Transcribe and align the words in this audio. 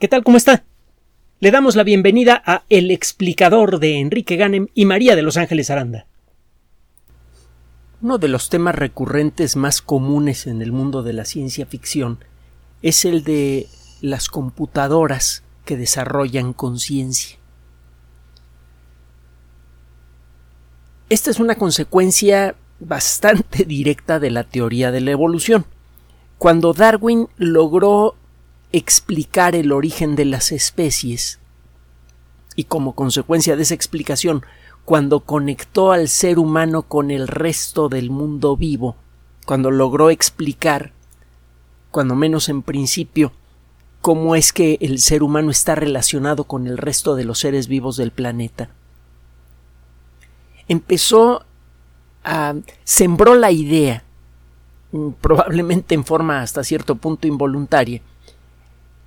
¿Qué 0.00 0.08
tal? 0.08 0.24
¿Cómo 0.24 0.36
está? 0.36 0.64
Le 1.38 1.52
damos 1.52 1.76
la 1.76 1.84
bienvenida 1.84 2.42
a 2.44 2.64
El 2.68 2.90
explicador 2.90 3.78
de 3.78 4.00
Enrique 4.00 4.34
Ganem 4.34 4.66
y 4.74 4.86
María 4.86 5.14
de 5.14 5.22
Los 5.22 5.36
Ángeles 5.36 5.70
Aranda. 5.70 6.06
Uno 8.02 8.18
de 8.18 8.26
los 8.26 8.50
temas 8.50 8.74
recurrentes 8.74 9.54
más 9.54 9.82
comunes 9.82 10.48
en 10.48 10.62
el 10.62 10.72
mundo 10.72 11.04
de 11.04 11.12
la 11.12 11.24
ciencia 11.24 11.64
ficción 11.64 12.18
es 12.82 13.04
el 13.04 13.22
de 13.22 13.68
las 14.00 14.28
computadoras 14.28 15.44
que 15.64 15.76
desarrollan 15.76 16.54
conciencia. 16.54 17.38
Esta 21.08 21.30
es 21.30 21.38
una 21.38 21.54
consecuencia 21.54 22.56
bastante 22.80 23.64
directa 23.64 24.18
de 24.18 24.32
la 24.32 24.42
teoría 24.42 24.90
de 24.90 25.02
la 25.02 25.12
evolución. 25.12 25.66
Cuando 26.38 26.72
Darwin 26.72 27.28
logró 27.36 28.16
explicar 28.76 29.54
el 29.54 29.70
origen 29.70 30.16
de 30.16 30.24
las 30.24 30.50
especies 30.50 31.38
y 32.56 32.64
como 32.64 32.94
consecuencia 32.94 33.54
de 33.54 33.62
esa 33.62 33.74
explicación, 33.74 34.44
cuando 34.84 35.20
conectó 35.20 35.92
al 35.92 36.08
ser 36.08 36.40
humano 36.40 36.82
con 36.82 37.12
el 37.12 37.28
resto 37.28 37.88
del 37.88 38.10
mundo 38.10 38.56
vivo, 38.56 38.96
cuando 39.46 39.70
logró 39.70 40.10
explicar, 40.10 40.92
cuando 41.92 42.16
menos 42.16 42.48
en 42.48 42.62
principio, 42.62 43.32
cómo 44.00 44.34
es 44.34 44.52
que 44.52 44.76
el 44.80 44.98
ser 44.98 45.22
humano 45.22 45.52
está 45.52 45.76
relacionado 45.76 46.44
con 46.44 46.66
el 46.66 46.76
resto 46.76 47.14
de 47.14 47.24
los 47.24 47.38
seres 47.38 47.68
vivos 47.68 47.96
del 47.96 48.10
planeta, 48.10 48.70
empezó 50.66 51.44
a 52.24 52.54
sembró 52.82 53.36
la 53.36 53.52
idea, 53.52 54.02
probablemente 55.20 55.94
en 55.94 56.04
forma 56.04 56.42
hasta 56.42 56.64
cierto 56.64 56.96
punto 56.96 57.28
involuntaria, 57.28 58.02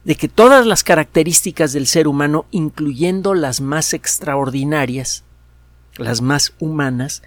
de 0.04 0.16
que 0.16 0.28
todas 0.28 0.66
las 0.66 0.84
características 0.84 1.74
del 1.74 1.88
ser 1.88 2.08
humano, 2.08 2.46
incluyendo 2.52 3.34
las 3.34 3.62
más 3.62 3.94
extraordinarias, 3.94 5.24
las 5.98 6.22
más 6.22 6.54
humanas, 6.60 7.24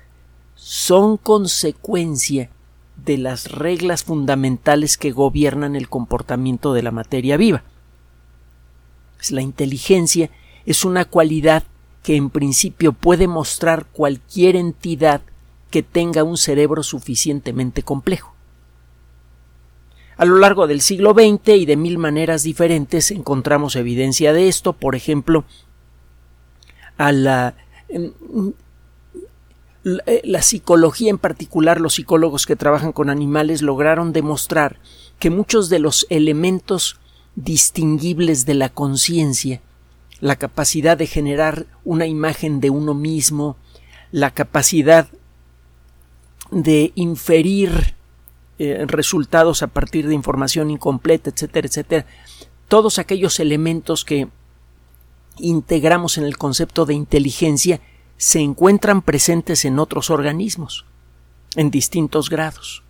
son 0.55 1.17
consecuencia 1.17 2.51
de 3.05 3.19
las 3.19 3.51
reglas 3.51 4.05
fundamentales 4.05 4.97
que 4.97 5.11
gobiernan 5.11 5.77
el 5.77 5.89
comportamiento 5.89 6.73
de 6.75 6.83
la 6.83 6.91
materia 6.91 7.37
viva. 7.37 7.63
La 9.31 9.43
inteligencia 9.43 10.31
es 10.67 10.85
una 10.85 11.05
cualidad 11.05 11.65
que 12.03 12.17
en 12.17 12.31
principio 12.31 12.93
puede 12.93 13.29
mostrar 13.29 13.87
cualquier 13.87 14.57
entidad 14.57 15.23
que 15.71 15.83
tenga 15.83 16.25
un 16.25 16.37
cerebro 16.37 16.83
suficientemente 16.83 17.83
complejo. 17.83 18.30
A 20.21 20.27
lo 20.27 20.37
largo 20.37 20.67
del 20.67 20.83
siglo 20.83 21.15
XX 21.15 21.49
y 21.57 21.65
de 21.65 21.79
mil 21.79 21.97
maneras 21.97 22.43
diferentes 22.43 23.11
encontramos 23.11 23.75
evidencia 23.75 24.35
de 24.35 24.49
esto, 24.49 24.75
por 24.75 24.95
ejemplo, 24.95 25.47
a 26.99 27.11
la, 27.11 27.55
em, 27.89 28.13
eh, 30.05 30.21
la 30.25 30.43
psicología 30.43 31.09
en 31.09 31.17
particular, 31.17 31.81
los 31.81 31.95
psicólogos 31.95 32.45
que 32.45 32.55
trabajan 32.55 32.93
con 32.93 33.09
animales 33.09 33.63
lograron 33.63 34.13
demostrar 34.13 34.79
que 35.19 35.31
muchos 35.31 35.71
de 35.71 35.79
los 35.79 36.07
elementos 36.11 37.01
distinguibles 37.35 38.45
de 38.45 38.53
la 38.53 38.69
conciencia, 38.69 39.63
la 40.21 40.37
capacidad 40.37 40.99
de 40.99 41.07
generar 41.07 41.65
una 41.83 42.07
imagen 42.07 42.61
de 42.61 42.69
uno 42.69 42.93
mismo, 42.93 43.57
la 44.13 44.33
capacidad 44.33 45.09
de 46.51 46.93
inferir 46.95 47.95
eh, 48.63 48.85
resultados 48.87 49.63
a 49.63 49.69
partir 49.69 50.07
de 50.07 50.15
información 50.15 50.71
incompleta, 50.71 51.31
etcétera, 51.31 51.67
etcétera. 51.67 52.07
Todos 52.69 52.99
aquellos 52.99 53.41
elementos 53.41 54.05
que 54.05 54.29
integramos 55.39 56.19
en 56.19 56.25
el 56.25 56.37
concepto 56.37 56.85
de 56.85 56.93
inteligencia 56.93 57.81
se 58.19 58.41
encuentran 58.41 59.01
presentes 59.01 59.65
en 59.65 59.79
otros 59.79 60.11
organismos, 60.11 60.85
en 61.57 61.71
distintos 61.71 62.29
grados. 62.29 62.83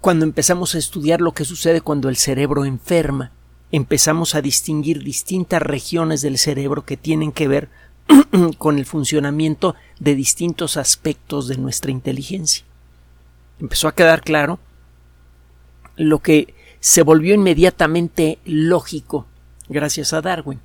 Cuando 0.00 0.24
empezamos 0.24 0.74
a 0.74 0.78
estudiar 0.78 1.20
lo 1.20 1.30
que 1.30 1.44
sucede 1.44 1.80
cuando 1.80 2.08
el 2.08 2.16
cerebro 2.16 2.64
enferma, 2.64 3.30
empezamos 3.70 4.34
a 4.34 4.42
distinguir 4.42 5.04
distintas 5.04 5.62
regiones 5.62 6.20
del 6.20 6.38
cerebro 6.38 6.84
que 6.84 6.96
tienen 6.96 7.30
que 7.30 7.46
ver 7.46 7.68
con 8.58 8.76
el 8.76 8.86
funcionamiento 8.86 9.76
de 10.00 10.16
distintos 10.16 10.76
aspectos 10.76 11.46
de 11.46 11.58
nuestra 11.58 11.92
inteligencia 11.92 12.64
empezó 13.60 13.88
a 13.88 13.94
quedar 13.94 14.22
claro 14.22 14.58
lo 15.96 16.18
que 16.18 16.54
se 16.80 17.02
volvió 17.02 17.34
inmediatamente 17.34 18.38
lógico 18.44 19.26
gracias 19.68 20.12
a 20.12 20.20
Darwin, 20.20 20.60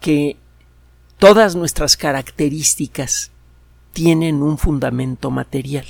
que 0.00 0.36
todas 1.18 1.54
nuestras 1.54 1.96
características 1.96 3.30
tienen 3.92 4.42
un 4.42 4.58
fundamento 4.58 5.30
material 5.30 5.86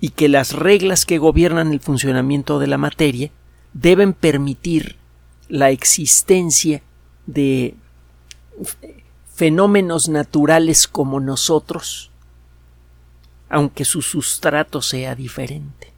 y 0.00 0.10
que 0.10 0.28
las 0.28 0.52
reglas 0.52 1.04
que 1.04 1.18
gobiernan 1.18 1.72
el 1.72 1.80
funcionamiento 1.80 2.58
de 2.58 2.66
la 2.66 2.78
materia 2.78 3.30
deben 3.72 4.12
permitir 4.12 4.96
la 5.48 5.70
existencia 5.70 6.82
de 7.26 7.74
fenómenos 9.34 10.08
naturales 10.08 10.86
como 10.86 11.20
nosotros 11.20 12.11
aunque 13.52 13.84
su 13.84 14.00
sustrato 14.00 14.80
sea 14.80 15.14
diferente. 15.14 15.92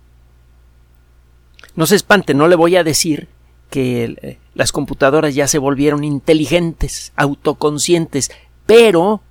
No 1.77 1.87
se 1.87 1.95
espante, 1.95 2.35
no 2.35 2.49
le 2.49 2.57
voy 2.57 2.75
a 2.75 2.83
decir 2.83 3.29
que 3.71 4.17
eh, 4.21 4.39
las 4.55 4.73
computadoras 4.73 5.37
ya 5.37 5.47
se 5.47 5.59
volvieron 5.59 6.03
inteligentes, 6.03 7.13
autoconscientes, 7.15 8.33
pero, 8.67 9.23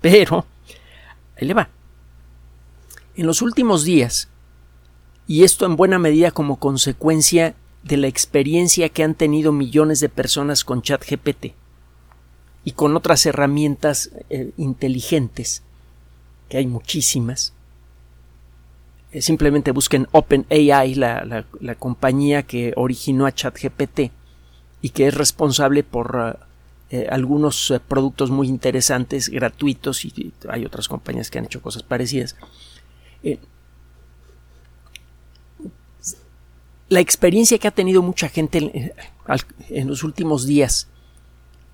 pero, 0.00 0.46
ahí 1.36 1.48
le 1.48 1.54
va. 1.54 1.68
En 3.16 3.26
los 3.26 3.42
últimos 3.42 3.82
días, 3.82 4.28
y 5.26 5.42
esto 5.42 5.66
en 5.66 5.74
buena 5.74 5.98
medida 5.98 6.30
como 6.30 6.60
consecuencia 6.60 7.56
de 7.82 7.96
la 7.96 8.06
experiencia 8.06 8.90
que 8.90 9.02
han 9.02 9.16
tenido 9.16 9.50
millones 9.50 9.98
de 9.98 10.08
personas 10.08 10.62
con 10.62 10.82
ChatGPT 10.82 11.46
y 12.62 12.72
con 12.72 12.96
otras 12.96 13.26
herramientas 13.26 14.10
eh, 14.30 14.52
inteligentes, 14.56 15.64
que 16.48 16.58
hay 16.58 16.66
muchísimas, 16.68 17.55
simplemente 19.20 19.70
busquen 19.70 20.08
OpenAI, 20.12 20.94
la, 20.94 21.24
la, 21.24 21.44
la, 21.60 21.74
compañía 21.74 22.42
que 22.42 22.72
originó 22.76 23.26
a 23.26 23.34
ChatGPT 23.34 24.10
y 24.82 24.90
que 24.90 25.06
es 25.06 25.14
responsable 25.14 25.82
por 25.82 26.38
eh, 26.90 27.00
eh, 27.02 27.06
algunos 27.10 27.72
productos 27.88 28.30
muy 28.30 28.48
interesantes, 28.48 29.28
gratuitos, 29.28 30.04
y, 30.04 30.32
hay 30.48 30.64
otras 30.64 30.88
compañías 30.88 31.30
que 31.30 31.38
han 31.38 31.46
hecho 31.46 31.62
cosas 31.62 31.82
parecidas. 31.82 32.36
la 36.88 37.00
experiencia 37.00 37.58
que 37.58 37.66
ha 37.66 37.72
tenido 37.72 38.00
mucha 38.00 38.28
gente 38.28 38.58
en, 38.58 38.92
en 39.70 39.88
los 39.88 40.04
últimos 40.04 40.46
días, 40.46 40.86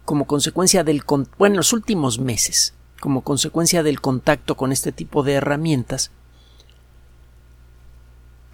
como 0.06 0.26
consecuencia 0.26 0.84
del, 0.84 1.02
bueno, 1.38 1.54
en 1.54 1.56
los 1.58 1.74
últimos 1.74 2.18
meses, 2.18 2.72
como 2.98 3.22
consecuencia 3.22 3.82
del 3.82 4.00
contacto 4.00 4.56
con 4.56 4.72
este 4.72 4.92
tipo 4.92 5.22
de 5.22 5.34
herramientas, 5.34 6.10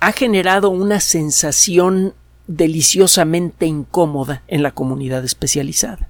ha 0.00 0.12
generado 0.12 0.70
una 0.70 1.00
sensación 1.00 2.14
deliciosamente 2.46 3.66
incómoda 3.66 4.42
en 4.48 4.62
la 4.62 4.70
comunidad 4.70 5.24
especializada. 5.24 6.08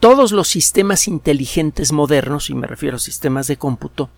Todos 0.00 0.32
los 0.32 0.48
sistemas 0.48 1.06
inteligentes 1.06 1.92
modernos, 1.92 2.50
y 2.50 2.54
me 2.54 2.66
refiero 2.66 2.96
a 2.96 3.00
sistemas 3.00 3.46
de 3.46 3.56
cómputo, 3.56 4.10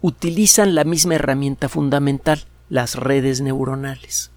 utilizan 0.00 0.74
la 0.74 0.84
misma 0.84 1.16
herramienta 1.16 1.68
fundamental, 1.68 2.44
las 2.68 2.94
redes 2.94 3.40
neuronales. 3.40 4.30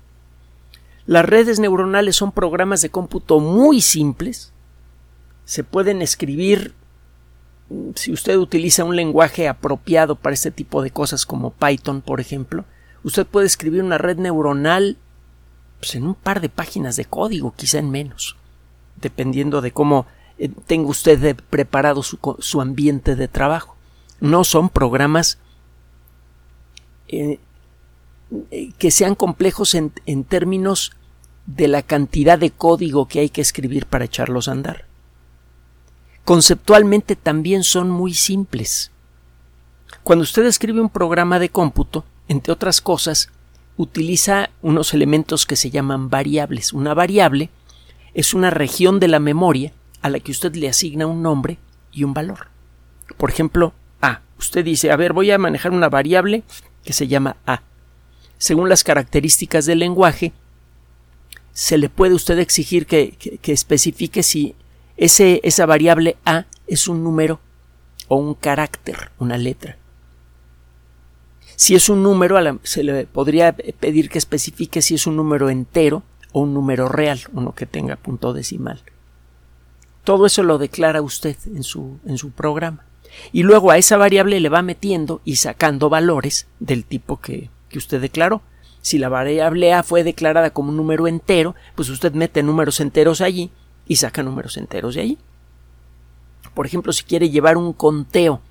Las 1.06 1.26
redes 1.26 1.60
neuronales 1.60 2.16
son 2.16 2.32
programas 2.32 2.82
de 2.82 2.90
cómputo 2.90 3.40
muy 3.40 3.82
simples, 3.82 4.52
se 5.46 5.64
pueden 5.64 6.02
escribir 6.02 6.74
si 7.96 8.12
usted 8.12 8.38
utiliza 8.38 8.84
un 8.84 8.96
lenguaje 8.96 9.48
apropiado 9.48 10.16
para 10.16 10.34
este 10.34 10.52
tipo 10.52 10.82
de 10.82 10.92
cosas 10.92 11.26
como 11.26 11.52
Python, 11.52 12.02
por 12.02 12.20
ejemplo, 12.20 12.66
usted 13.04 13.26
puede 13.26 13.48
escribir 13.48 13.84
una 13.84 13.98
red 13.98 14.18
neuronal 14.18 14.98
pues, 15.80 15.96
en 15.96 16.06
un 16.06 16.16
par 16.16 16.42
de 16.42 16.50
páginas 16.50 16.96
de 16.96 17.06
código, 17.06 17.54
quizá 17.56 17.80
en 17.80 17.90
menos, 17.90 18.36
dependiendo 19.02 19.62
de 19.62 19.72
cómo 19.72 20.06
eh, 20.38 20.50
tenga 20.68 20.90
usted 20.90 21.36
preparado 21.50 22.04
su, 22.04 22.62
ambiente 22.62 23.16
de 23.16 23.28
trabajo. 23.28 23.76
No 24.20 24.44
son 24.44 24.70
programas 24.70 25.40
eh, 27.08 27.40
eh, 28.52 28.72
que 28.78 28.92
sean 28.92 29.16
complejos 29.16 29.74
en 29.76 30.24
términos 30.24 30.92
de 31.48 31.68
la 31.68 31.82
cantidad 31.82 32.38
de 32.38 32.52
código 32.52 33.08
que 33.08 33.20
hay 33.20 33.30
que 33.30 33.42
escribir 33.42 33.86
para 33.86 34.06
echarlos 34.06 34.48
a 34.48 34.52
andar 34.52 34.86
conceptualmente 36.26 37.16
también 37.16 37.64
son 37.64 37.90
muy 37.90 38.14
simples. 38.14 38.92
Cuando 40.04 40.24
usted 40.24 40.46
escribe 40.46 40.82
un 40.82 40.90
programa 40.90 41.40
de 41.40 41.50
cómputo, 41.50 42.04
entre 42.28 42.52
otras 42.52 42.82
cosas, 42.82 43.30
utiliza 43.78 44.50
unos 44.62 44.94
elementos 44.94 45.46
que 45.46 45.56
se 45.56 45.70
llaman 45.70 46.10
variables. 46.10 46.74
Una 46.74 46.94
variable 46.94 47.50
es 48.14 48.34
una 48.34 48.50
región 48.50 49.00
de 49.00 49.08
la 49.08 49.20
memoria 49.20 49.74
a 50.02 50.10
la 50.10 50.20
que 50.20 50.32
usted 50.32 50.56
le 50.56 50.70
asigna 50.70 51.08
un 51.08 51.22
nombre 51.22 51.58
y 51.92 52.04
un 52.04 52.14
valor. 52.14 52.48
Por 53.18 53.30
ejemplo, 53.30 53.74
A. 54.02 54.22
Usted 54.38 54.66
dice, 54.66 54.92
a 54.92 54.96
ver, 54.96 55.14
voy 55.14 55.32
a 55.32 55.38
manejar 55.38 55.72
una 55.72 55.90
variable 55.90 56.44
que 56.84 56.94
se 56.94 57.08
llama 57.08 57.38
A. 57.46 57.62
Según 58.38 58.70
las 58.70 58.84
características 58.84 59.66
del 59.66 59.80
lenguaje, 59.80 60.34
se 61.54 61.78
le 61.78 61.90
puede 61.90 62.14
usted 62.14 62.38
exigir 62.40 62.86
que, 62.86 63.18
especifique 63.44 64.24
si 64.24 64.56
ese, 64.98 65.42
esa 65.44 65.66
variable 65.66 66.18
A 66.26 66.46
es 66.68 66.88
un 66.88 67.04
número 67.04 67.40
o 68.08 68.18
un 68.18 68.34
carácter, 68.34 69.12
una 69.20 69.38
letra. 69.38 69.78
Si 71.56 71.76
es 71.76 71.90
un 71.90 72.04
número, 72.04 72.38
se 72.64 72.84
le 72.84 73.06
podría 73.06 73.54
pedir 73.54 74.10
que 74.10 74.18
especifique 74.18 74.82
si 74.82 74.96
es 74.96 75.08
un 75.08 75.16
número 75.16 75.50
entero 75.50 76.04
o 76.34 76.42
un 76.42 76.54
número 76.54 76.90
real, 76.90 77.20
uno 77.34 77.54
que 77.56 77.66
tenga 77.66 77.96
punto 77.96 78.34
decimal. 78.34 78.82
Todo 80.04 80.26
eso 80.26 80.44
lo 80.44 80.58
declara 80.58 81.02
usted 81.02 81.36
en 81.46 81.64
su, 81.64 81.98
en 82.06 82.18
su 82.18 82.32
programa. 82.32 82.86
Y 83.32 83.44
luego 83.44 83.72
a 83.72 83.78
esa 83.78 83.96
variable 83.96 84.40
le 84.40 84.50
va 84.50 84.62
metiendo 84.62 85.22
y 85.24 85.38
sacando 85.38 85.90
valores 85.90 86.48
del 86.60 86.84
tipo 86.84 87.22
que, 87.22 87.50
que 87.70 87.78
usted 87.78 88.02
declaró. 88.02 88.42
Si 88.82 88.98
la 88.98 89.10
variable 89.10 89.74
A 89.74 89.82
fue 89.84 90.04
declarada 90.04 90.52
como 90.52 90.70
un 90.70 90.78
número 90.78 91.08
entero, 91.08 91.56
pues 91.74 91.90
usted 91.90 92.14
mete 92.14 92.44
números 92.44 92.82
enteros 92.82 93.22
allí 93.22 93.50
y 93.88 93.98
saca 93.98 94.24
números 94.24 94.58
enteros 94.58 94.96
de 94.96 95.02
allí. 95.02 95.18
Por 96.54 96.66
ejemplo, 96.66 96.94
si 96.94 97.04
quiere 97.04 97.30
llevar 97.30 97.58
un 97.58 97.74
conteo 97.74 98.42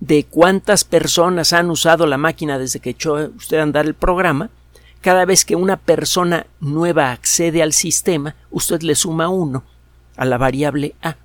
de 0.00 0.24
cuántas 0.24 0.84
personas 0.84 1.52
han 1.52 1.70
usado 1.70 2.06
la 2.06 2.18
máquina 2.18 2.58
desde 2.58 2.80
que 2.80 2.90
echó 2.90 3.14
usted 3.36 3.58
a 3.58 3.62
andar 3.62 3.86
el 3.86 3.94
programa, 3.94 4.50
cada 5.00 5.24
vez 5.24 5.44
que 5.44 5.56
una 5.56 5.76
persona 5.76 6.46
nueva 6.60 7.12
accede 7.12 7.62
al 7.62 7.72
sistema, 7.72 8.36
usted 8.50 8.82
le 8.82 8.94
suma 8.94 9.28
uno 9.28 9.64
a 10.16 10.24
la 10.24 10.38
variable 10.38 10.94
A. 11.02 11.16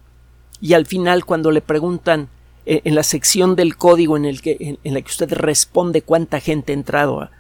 Y 0.62 0.74
al 0.74 0.86
final, 0.86 1.26
cuando 1.26 1.52
le 1.52 1.62
preguntan 1.62 2.30
eh, 2.66 2.82
en 2.86 2.96
la 2.96 3.04
sección 3.04 3.56
del 3.56 3.76
código 3.76 4.16
en, 4.16 4.26
el 4.26 4.42
que, 4.42 4.78
en, 4.84 4.94
la 4.94 5.02
que 5.02 5.12
usted 5.12 5.34
responde 5.34 6.02
cuánta 6.02 6.40
gente 6.40 6.72
ha 6.72 6.76
entrado 6.76 7.22
a, 7.22 7.32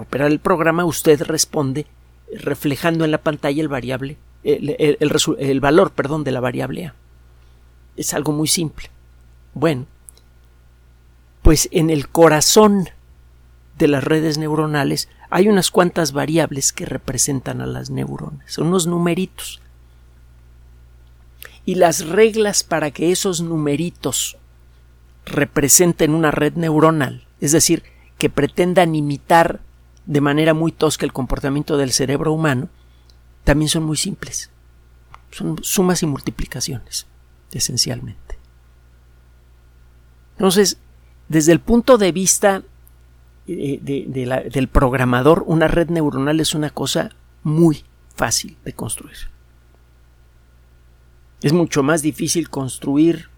operar 0.00 0.30
el 0.30 0.38
programa, 0.38 0.84
usted 0.84 1.20
responde 1.22 1.86
reflejando 2.32 3.04
en 3.04 3.10
la 3.10 3.18
pantalla 3.18 3.60
el 3.60 3.68
variable, 3.68 4.16
el, 4.42 4.98
el 4.98 5.60
valor, 5.60 5.92
perdón, 5.92 6.24
de 6.24 6.32
la 6.32 6.40
variable 6.40 6.86
A. 6.86 6.94
Es 7.96 8.14
algo 8.14 8.32
muy 8.32 8.48
simple. 8.48 8.90
Bueno, 9.54 9.86
pues 11.42 11.68
en 11.72 11.90
el 11.90 12.08
corazón 12.08 12.88
de 13.78 13.88
las 13.88 14.04
redes 14.04 14.38
neuronales 14.38 15.08
hay 15.30 15.48
unas 15.48 15.70
cuantas 15.70 16.12
variables 16.12 16.72
que 16.72 16.84
representan 16.84 17.60
a 17.60 17.66
las 17.66 17.90
neuronas, 17.90 18.52
son 18.52 18.68
unos 18.68 18.86
numeritos. 18.86 19.60
Y 21.64 21.76
las 21.76 22.06
reglas 22.06 22.64
para 22.64 22.90
que 22.90 23.12
esos 23.12 23.40
numeritos 23.40 24.36
representen 25.24 26.14
una 26.14 26.30
red 26.30 26.54
neuronal, 26.54 27.24
es 27.40 27.52
decir, 27.52 27.84
que 28.18 28.28
pretendan 28.28 28.94
imitar 28.94 29.60
de 30.04 30.20
manera 30.20 30.52
muy 30.52 30.72
tosca 30.72 31.06
el 31.06 31.12
comportamiento 31.12 31.76
del 31.76 31.92
cerebro 31.92 32.32
humano, 32.32 32.68
también 33.44 33.68
son 33.68 33.84
muy 33.84 33.96
simples. 33.96 34.50
Son 35.30 35.58
sumas 35.62 36.02
y 36.02 36.06
multiplicaciones, 36.06 37.06
esencialmente. 37.52 38.38
Entonces, 40.32 40.78
desde 41.28 41.52
el 41.52 41.60
punto 41.60 41.98
de 41.98 42.12
vista 42.12 42.62
eh, 43.46 43.80
del 44.50 44.68
programador, 44.68 45.44
una 45.46 45.68
red 45.68 45.90
neuronal 45.90 46.40
es 46.40 46.54
una 46.54 46.70
cosa 46.70 47.10
muy 47.42 47.84
fácil 48.14 48.56
de 48.64 48.72
construir. 48.72 49.16
Es 51.42 51.52
mucho 51.52 51.82
más 51.82 52.02
difícil 52.02 52.50
construir 52.50 53.28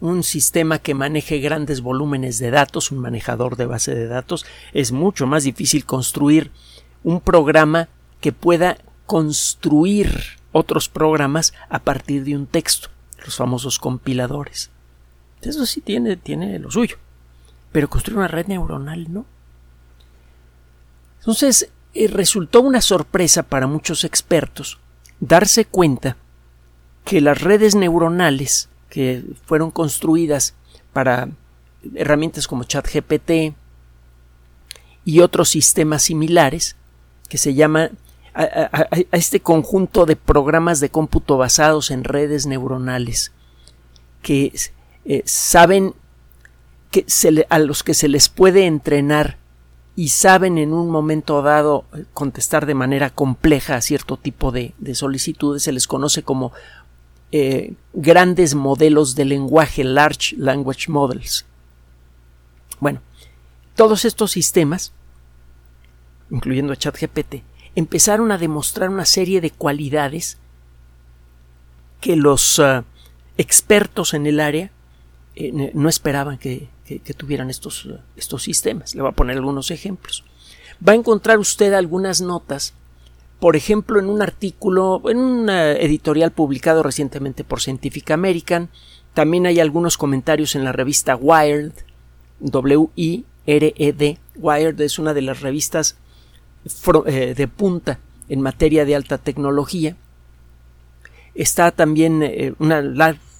un 0.00 0.22
sistema 0.22 0.78
que 0.78 0.92
maneje 0.92 1.38
grandes 1.38 1.80
volúmenes 1.80 2.38
de 2.38 2.50
datos, 2.50 2.90
un 2.90 2.98
manejador 2.98 3.56
de 3.56 3.66
base 3.66 3.94
de 3.94 4.06
datos. 4.06 4.44
Es 4.72 4.92
mucho 4.92 5.26
más 5.26 5.44
difícil 5.44 5.86
construir 5.86 6.50
un 7.02 7.20
programa 7.20 7.88
que 8.24 8.32
pueda 8.32 8.78
construir 9.04 10.38
otros 10.50 10.88
programas 10.88 11.52
a 11.68 11.80
partir 11.80 12.24
de 12.24 12.34
un 12.34 12.46
texto, 12.46 12.88
los 13.22 13.36
famosos 13.36 13.78
compiladores. 13.78 14.70
Eso 15.42 15.66
sí 15.66 15.82
tiene, 15.82 16.16
tiene 16.16 16.58
lo 16.58 16.70
suyo. 16.70 16.96
Pero 17.70 17.90
construir 17.90 18.16
una 18.16 18.28
red 18.28 18.46
neuronal 18.46 19.12
no. 19.12 19.26
Entonces, 21.18 21.68
eh, 21.92 22.08
resultó 22.08 22.62
una 22.62 22.80
sorpresa 22.80 23.42
para 23.42 23.66
muchos 23.66 24.04
expertos 24.04 24.78
darse 25.20 25.66
cuenta 25.66 26.16
que 27.04 27.20
las 27.20 27.42
redes 27.42 27.74
neuronales 27.74 28.70
que 28.88 29.22
fueron 29.44 29.70
construidas 29.70 30.54
para 30.94 31.28
herramientas 31.94 32.48
como 32.48 32.64
ChatGPT 32.64 33.54
y 35.04 35.20
otros 35.20 35.50
sistemas 35.50 36.04
similares 36.04 36.76
que 37.28 37.36
se 37.36 37.52
llaman 37.52 37.98
a, 38.34 38.88
este 39.12 39.40
conjunto 39.40 40.06
de 40.06 40.16
programas 40.16 40.80
de 40.80 40.90
cómputo 40.90 41.36
basados 41.36 41.90
en 41.90 42.04
redes 42.04 42.46
neuronales 42.46 43.32
que 44.22 44.52
eh, 45.04 45.22
saben 45.24 45.94
que 46.90 47.06
a 47.48 47.58
los 47.58 47.82
que 47.82 47.94
se 47.94 48.08
les 48.08 48.28
puede 48.28 48.66
entrenar 48.66 49.38
y 49.96 50.08
saben 50.08 50.58
en 50.58 50.72
un 50.72 50.90
momento 50.90 51.42
dado 51.42 51.84
eh, 51.94 52.04
contestar 52.12 52.66
de 52.66 52.74
manera 52.74 53.10
compleja 53.10 53.76
a 53.76 53.80
cierto 53.80 54.16
tipo 54.16 54.50
de, 54.50 54.74
solicitudes, 54.94 55.62
se 55.62 55.72
les 55.72 55.86
conoce 55.86 56.22
como 56.22 56.52
eh, 57.30 57.74
grandes 57.92 58.54
modelos 58.54 59.14
de 59.14 59.24
lenguaje, 59.24 59.84
large 59.84 60.36
language 60.36 60.90
models. 60.90 61.44
Bueno, 62.80 63.00
todos 63.76 64.04
estos 64.04 64.32
sistemas, 64.32 64.92
incluyendo 66.30 66.74
ChatGPT, 66.74 67.42
empezaron 67.74 68.32
a 68.32 68.38
demostrar 68.38 68.90
una 68.90 69.04
serie 69.04 69.40
de 69.40 69.50
cualidades 69.50 70.38
que 72.00 72.16
los 72.16 72.58
ah, 72.58 72.84
expertos 73.38 74.14
en 74.14 74.26
el 74.26 74.40
área 74.40 74.70
eh, 75.36 75.72
no 75.74 75.88
esperaban 75.88 76.38
que, 76.38 76.68
tuvieran 77.16 77.50
estos, 77.50 77.88
estos 78.16 78.42
sistemas. 78.42 78.94
Le 78.94 79.02
voy 79.02 79.10
a 79.10 79.14
poner 79.14 79.36
algunos 79.36 79.70
ejemplos. 79.70 80.24
Va 80.86 80.92
a 80.92 80.96
encontrar 80.96 81.38
usted 81.38 81.72
algunas 81.72 82.20
notas, 82.20 82.74
por 83.40 83.56
ejemplo, 83.56 83.98
en 83.98 84.08
un 84.08 84.22
artículo, 84.22 85.02
en 85.06 85.18
un 85.18 85.48
editorial 85.48 86.30
publicado 86.30 86.82
recientemente 86.82 87.42
por 87.42 87.60
Scientific 87.60 88.10
American. 88.10 88.68
También 89.14 89.46
hay 89.46 89.60
algunos 89.60 89.96
comentarios 89.96 90.54
en 90.54 90.64
la 90.64 90.72
revista 90.72 91.16
Wired, 91.16 91.72
W-I-R-E-D. 92.40 94.18
Wired 94.36 94.80
es 94.80 94.98
una 94.98 95.14
de 95.14 95.22
las 95.22 95.40
revistas 95.40 95.96
de 96.64 97.48
punta 97.48 97.98
en 98.28 98.40
materia 98.40 98.84
de 98.84 98.94
alta 98.94 99.18
tecnología. 99.18 99.96
Está 101.34 101.72
también 101.72 102.22
eh, 102.22 102.54
una 102.58 102.82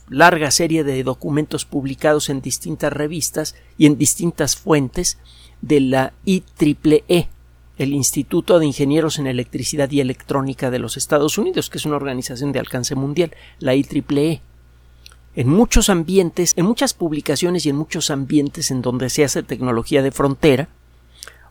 larga 0.09 0.51
serie 0.51 0.85
de 0.85 1.03
documentos 1.05 1.65
publicados 1.65 2.29
en 2.29 2.41
distintas 2.41 2.93
revistas 2.93 3.55
y 3.79 3.87
en 3.87 3.97
distintas 3.97 4.57
fuentes 4.57 5.19
de 5.63 5.81
la 5.81 6.13
IEEE, 6.25 7.29
el 7.79 7.93
Instituto 7.93 8.59
de 8.59 8.67
Ingenieros 8.67 9.19
en 9.19 9.27
Electricidad 9.27 9.91
y 9.91 10.01
Electrónica 10.01 10.71
de 10.71 10.79
los 10.79 10.97
Estados 10.97 11.39
Unidos, 11.39 11.71
que 11.71 11.79
es 11.79 11.87
una 11.87 11.97
organización 11.97 12.53
de 12.53 12.59
alcance 12.59 12.95
mundial, 12.95 13.33
la 13.59 13.75
IEEE. 13.75 14.43
En 15.37 15.49
muchos 15.49 15.89
ambientes, 15.89 16.53
en 16.57 16.67
muchas 16.67 16.95
publicaciones 16.95 17.67
y 17.67 17.71
en 17.71 17.77
muchos 17.77 18.11
ambientes 18.11 18.71
en 18.71 18.83
donde 18.83 19.11
se 19.11 19.25
hace 19.25 19.43
tecnología 19.43 20.03
de 20.03 20.13
frontera, 20.13 20.69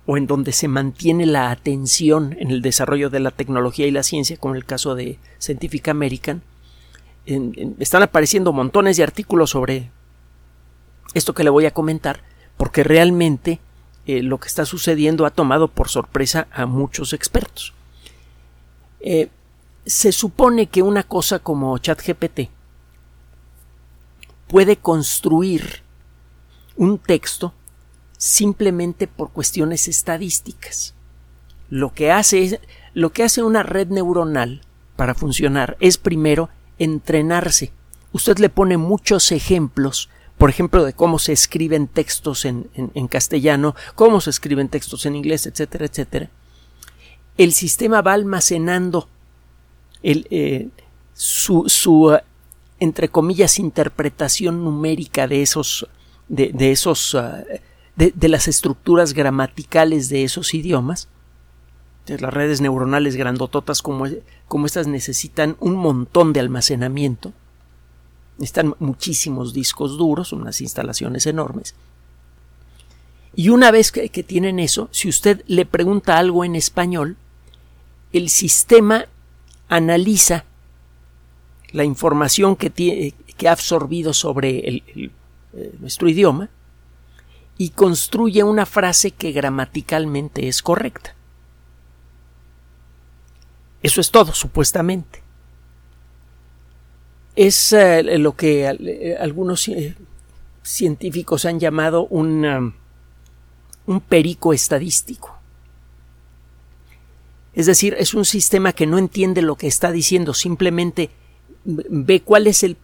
o 0.06 0.18
en 0.18 0.28
donde 0.28 0.52
se 0.52 0.68
mantiene 0.68 1.26
la 1.26 1.52
atención 1.52 2.36
en 2.40 2.52
el 2.52 2.62
desarrollo 2.62 3.10
de 3.10 3.20
la 3.20 3.32
tecnología 3.32 3.88
y 3.88 3.92
la 3.92 4.04
ciencia, 4.04 4.38
como 4.38 4.56
el 4.56 4.66
caso 4.66 4.96
de 4.96 5.18
Scientific 5.40 5.88
American, 5.88 6.42
están 7.80 8.04
apareciendo 8.04 8.52
montones 8.52 8.98
de 8.98 9.04
artículos 9.04 9.52
sobre 9.52 9.92
esto 11.14 11.34
que 11.34 11.44
le 11.44 11.50
voy 11.50 11.66
a 11.66 11.72
comentar, 11.72 12.22
porque 12.58 12.84
realmente 12.84 13.60
eh, 14.06 14.22
lo 14.22 14.40
que 14.40 14.50
está 14.50 14.66
sucediendo 14.66 15.26
ha 15.26 15.30
tomado 15.30 15.70
por 15.70 15.88
sorpresa 15.88 16.48
a 16.52 16.66
muchos 16.66 17.14
expertos. 17.14 17.74
Eh, 19.00 19.30
se 19.86 20.12
supone 20.12 20.68
que 20.68 20.82
una 20.82 21.04
cosa 21.04 21.40
como 21.40 21.78
ChatGPT 21.78 22.50
puede 24.48 24.78
construir 24.78 25.82
un 26.76 26.98
texto 26.98 27.54
simplemente 28.24 29.06
por 29.06 29.32
cuestiones 29.32 29.89
estadísticas. 29.89 30.94
Lo 31.70 31.94
que 31.94 32.10
hace 32.10 32.62
lo 32.94 33.12
que 33.12 33.24
hace 33.24 33.44
una 33.44 33.63
red 33.63 33.89
neuronal 33.89 34.62
para 34.96 35.13
funcionar 35.13 35.75
es 35.82 35.98
primero 35.98 36.50
entrenarse. 36.80 37.74
Usted 38.13 38.38
le 38.38 38.48
pone 38.48 38.77
muchos 38.77 39.34
ejemplos 39.34 40.10
por 40.38 40.50
ejemplo, 40.50 40.84
de 40.84 40.94
cómo 40.94 41.20
se 41.20 41.32
escriben 41.32 41.88
textos 41.88 42.44
en, 42.44 42.68
castellano, 43.08 43.75
cómo 43.96 44.20
se 44.20 44.32
escriben 44.32 44.68
textos 44.68 45.06
en 45.06 45.15
inglés, 45.15 45.46
etcétera, 45.46 45.86
etcétera, 45.86 46.30
el 47.38 47.53
sistema 47.53 48.01
va 48.01 48.13
almacenando 48.13 49.08
el, 50.01 50.27
eh, 50.32 50.70
su, 51.13 51.65
su 51.68 52.18
entre 52.80 53.10
comillas, 53.10 53.60
interpretación 53.60 54.63
numérica 54.65 55.27
de 55.27 55.44
esos, 55.44 55.88
de, 56.27 56.72
esos, 56.72 57.15
ah, 57.15 57.44
de, 57.96 58.28
las 58.28 58.48
estructuras 58.48 59.14
gramaticales 59.14 60.10
de 60.10 60.24
esos 60.24 60.54
idiomas. 60.54 61.08
las 62.08 62.34
redes 62.34 62.62
neuronales 62.62 63.16
grandototas 63.16 63.82
como, 63.82 64.06
como 64.48 64.66
estas 64.66 64.88
necesitan 64.88 65.56
un 65.60 65.76
montón 65.76 66.34
de 66.34 66.40
almacenamiento. 66.40 67.34
Necesitan 68.38 68.76
muchísimos 68.80 69.54
discos 69.54 69.98
duros, 69.98 70.34
unas 70.34 70.60
instalaciones 70.62 71.28
enormes. 71.28 71.76
Y 73.36 73.50
una 73.50 73.72
vez 73.72 73.92
que, 73.92 74.10
tienen 74.24 74.60
eso, 74.60 74.90
si 74.92 75.10
usted 75.10 75.44
le 75.48 75.66
pregunta 75.66 76.18
algo 76.18 76.46
en 76.46 76.56
español, 76.56 77.18
el 78.12 78.30
sistema 78.30 79.06
analiza 79.70 80.46
la 81.72 81.84
información 81.84 82.56
que, 82.56 82.70
tiene, 82.70 83.16
que 83.38 83.48
ha 83.48 83.54
absorbido 83.54 84.14
sobre 84.14 84.84
eh, 84.86 85.12
nuestro 85.80 86.10
idioma 86.10 86.50
y 87.58 87.70
construye 87.70 88.44
una 88.44 88.66
frase 88.66 89.12
que 89.12 89.32
gramaticalmente 89.32 90.48
es 90.48 90.62
correcta. 90.62 91.16
Eso 93.82 94.02
es 94.02 94.12
todo, 94.12 94.34
supuestamente. 94.34 95.22
Es 97.36 97.74
eh, 97.74 98.04
lo 98.18 98.36
que 98.36 98.66
eh, 98.66 99.18
algunos 99.20 99.70
científicos 100.64 101.46
han 101.46 101.60
llamado 101.60 102.08
un, 102.08 102.46
um, 102.46 102.74
un 103.86 104.02
perico 104.02 104.54
estadístico. 104.54 105.38
Es 107.54 107.66
decir, 107.66 107.96
es 108.00 108.14
un 108.14 108.26
sistema 108.26 108.74
que 108.74 108.88
no 108.88 108.98
entiende 108.98 109.42
lo 109.42 109.56
que 109.56 109.68
está 109.68 109.92
diciendo, 109.92 110.34
simplemente 110.34 111.12
ve 111.66 112.22
cuál 112.22 112.48
es 112.48 112.64
el 112.64 112.78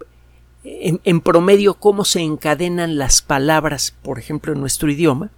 en, 0.64 1.22
promedio 1.22 1.76
cómo 1.76 2.06
se 2.06 2.22
encadenan 2.22 2.98
las 2.98 3.22
palabras, 3.22 3.94
por 4.02 4.20
ejemplo, 4.20 4.54
en 4.54 4.60
nuestro 4.60 4.90
idioma, 4.92 5.32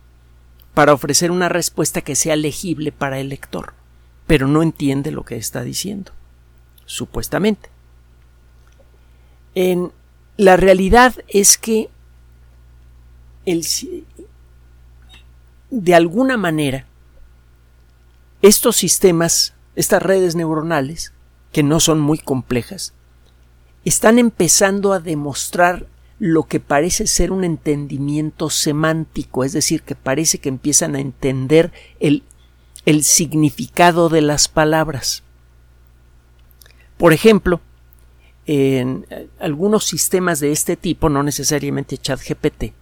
para 0.74 0.94
ofrecer 0.94 1.32
una 1.32 1.50
respuesta 1.50 2.01
que 2.01 2.16
sea 2.16 2.36
legible 2.36 2.92
para 2.92 3.20
el 3.20 3.30
lector, 3.30 3.74
pero 4.25 4.48
no 4.48 4.63
entiende 4.63 5.12
lo 5.12 5.24
que 5.24 5.36
está 5.36 5.63
diciendo, 5.63 6.12
supuestamente. 6.86 7.70
En, 9.54 9.92
la 10.38 10.58
realidad 10.58 11.16
es 11.28 11.58
que 11.58 11.90
el, 13.46 13.66
de 15.70 15.96
alguna 15.96 16.38
manera 16.38 16.86
estos 18.42 18.78
sistemas, 18.78 19.54
estas 19.75 20.01
redes 20.01 20.36
neuronales, 20.36 21.13
que 21.51 21.63
no 21.63 21.80
son 21.80 22.00
muy 22.00 22.18
complejas, 22.18 22.94
están 23.86 24.20
empezando 24.20 24.94
a 24.94 25.00
demostrar 25.00 25.88
lo 26.20 26.44
que 26.44 26.60
parece 26.60 27.08
ser 27.08 27.32
un 27.32 27.44
entendimiento 27.44 28.50
semántico, 28.52 29.44
es 29.44 29.54
decir, 29.54 29.82
que 29.82 29.96
parece 29.96 30.38
que 30.38 30.50
empiezan 30.50 30.96
a 30.96 31.00
entender 31.00 31.72
el, 32.00 32.24
el 32.86 33.04
significado 33.04 34.08
de 34.08 34.22
las 34.22 34.48
palabras. 34.48 35.24
Por 36.98 37.14
ejemplo, 37.14 37.60
en 38.46 39.08
algunos 39.40 39.86
sistemas 39.86 40.40
de 40.40 40.52
este 40.52 40.76
tipo, 40.76 41.10
no 41.10 41.24
necesariamente 41.24 41.98
ChatGPT, 41.98 42.74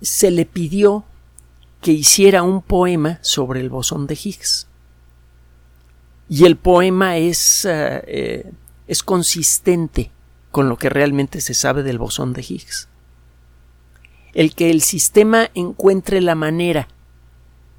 se 0.00 0.30
le 0.30 0.46
pidió 0.46 1.04
que 1.80 1.92
hiciera 1.92 2.42
un 2.42 2.62
poema 2.62 3.20
sobre 3.22 3.60
el 3.60 3.70
bosón 3.70 4.08
de 4.08 4.14
Higgs. 4.14 4.66
Y 6.28 6.44
el 6.44 6.56
poema 6.56 7.16
es 7.18 7.64
eh, 7.64 8.02
eh, 8.06 8.52
es 8.86 9.02
consistente 9.02 10.10
con 10.50 10.68
lo 10.68 10.76
que 10.76 10.88
realmente 10.88 11.40
se 11.40 11.54
sabe 11.54 11.82
del 11.82 11.98
bosón 11.98 12.32
de 12.32 12.42
Higgs. 12.42 12.88
El 14.32 14.54
que 14.54 14.70
el 14.70 14.82
sistema 14.82 15.50
encuentre 15.54 16.20
la 16.20 16.34
manera 16.34 16.88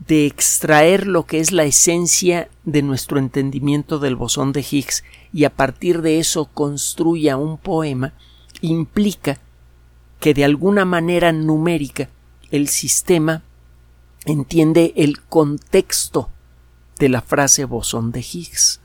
de 0.05 0.25
extraer 0.25 1.07
lo 1.07 1.25
que 1.25 1.39
es 1.39 1.51
la 1.51 1.63
esencia 1.63 2.49
de 2.65 2.81
nuestro 2.81 3.19
entendimiento 3.19 3.99
del 3.99 4.15
bosón 4.15 4.51
de 4.51 4.65
Higgs 4.69 5.03
y 5.33 5.45
a 5.45 5.49
partir 5.49 6.01
de 6.01 6.19
eso 6.19 6.45
construya 6.45 7.37
un 7.37 7.57
poema 7.57 8.13
implica 8.61 9.39
que 10.19 10.33
de 10.33 10.45
alguna 10.45 10.85
manera 10.85 11.31
numérica 11.31 12.09
el 12.51 12.67
sistema 12.67 13.43
entiende 14.25 14.93
el 14.95 15.21
contexto 15.21 16.29
de 16.99 17.09
la 17.09 17.21
frase 17.21 17.65
bosón 17.65 18.11
de 18.11 18.19
Higgs 18.19 18.81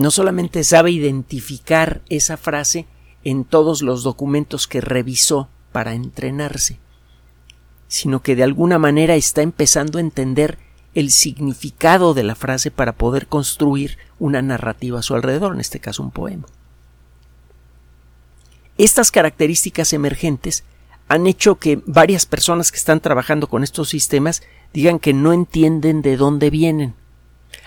no 0.00 0.10
solamente 0.10 0.64
sabe 0.64 0.90
identificar 0.90 2.00
esa 2.08 2.38
frase 2.38 2.86
en 3.22 3.44
todos 3.44 3.82
los 3.82 4.02
documentos 4.02 4.66
que 4.66 4.80
revisó 4.80 5.50
para 5.72 5.92
entrenarse, 5.92 6.78
sino 7.86 8.22
que 8.22 8.34
de 8.34 8.42
alguna 8.42 8.78
manera 8.78 9.14
está 9.14 9.42
empezando 9.42 9.98
a 9.98 10.00
entender 10.00 10.58
el 10.94 11.10
significado 11.10 12.14
de 12.14 12.22
la 12.22 12.34
frase 12.34 12.70
para 12.70 12.92
poder 12.92 13.26
construir 13.26 13.98
una 14.18 14.40
narrativa 14.40 15.00
a 15.00 15.02
su 15.02 15.14
alrededor, 15.14 15.52
en 15.52 15.60
este 15.60 15.80
caso 15.80 16.02
un 16.02 16.10
poema. 16.10 16.46
Estas 18.78 19.10
características 19.10 19.92
emergentes 19.92 20.64
han 21.08 21.26
hecho 21.26 21.56
que 21.56 21.82
varias 21.84 22.24
personas 22.24 22.72
que 22.72 22.78
están 22.78 23.00
trabajando 23.00 23.48
con 23.48 23.62
estos 23.62 23.90
sistemas 23.90 24.42
digan 24.72 24.98
que 24.98 25.12
no 25.12 25.34
entienden 25.34 26.00
de 26.00 26.16
dónde 26.16 26.48
vienen, 26.48 26.94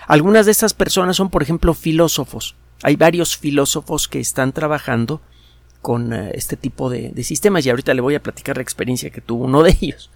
algunas 0.06 0.46
de 0.46 0.52
estas 0.52 0.74
personas 0.74 1.16
son, 1.16 1.30
por 1.30 1.42
ejemplo, 1.42 1.74
filósofos. 1.74 2.54
Hay 2.82 2.96
varios 2.96 3.36
filósofos 3.36 4.08
que 4.08 4.20
están 4.20 4.52
trabajando 4.52 5.20
con 5.80 6.12
eh, 6.12 6.32
este 6.34 6.56
tipo 6.56 6.90
de, 6.90 7.12
sistemas 7.22 7.64
y 7.64 7.70
ahorita 7.70 7.94
le 7.94 8.00
voy 8.00 8.14
a 8.14 8.22
platicar 8.22 8.56
la 8.56 8.62
experiencia 8.62 9.10
que 9.10 9.20
tuvo 9.20 9.44
uno 9.44 9.62
de 9.62 9.76
ellos. 9.80 10.10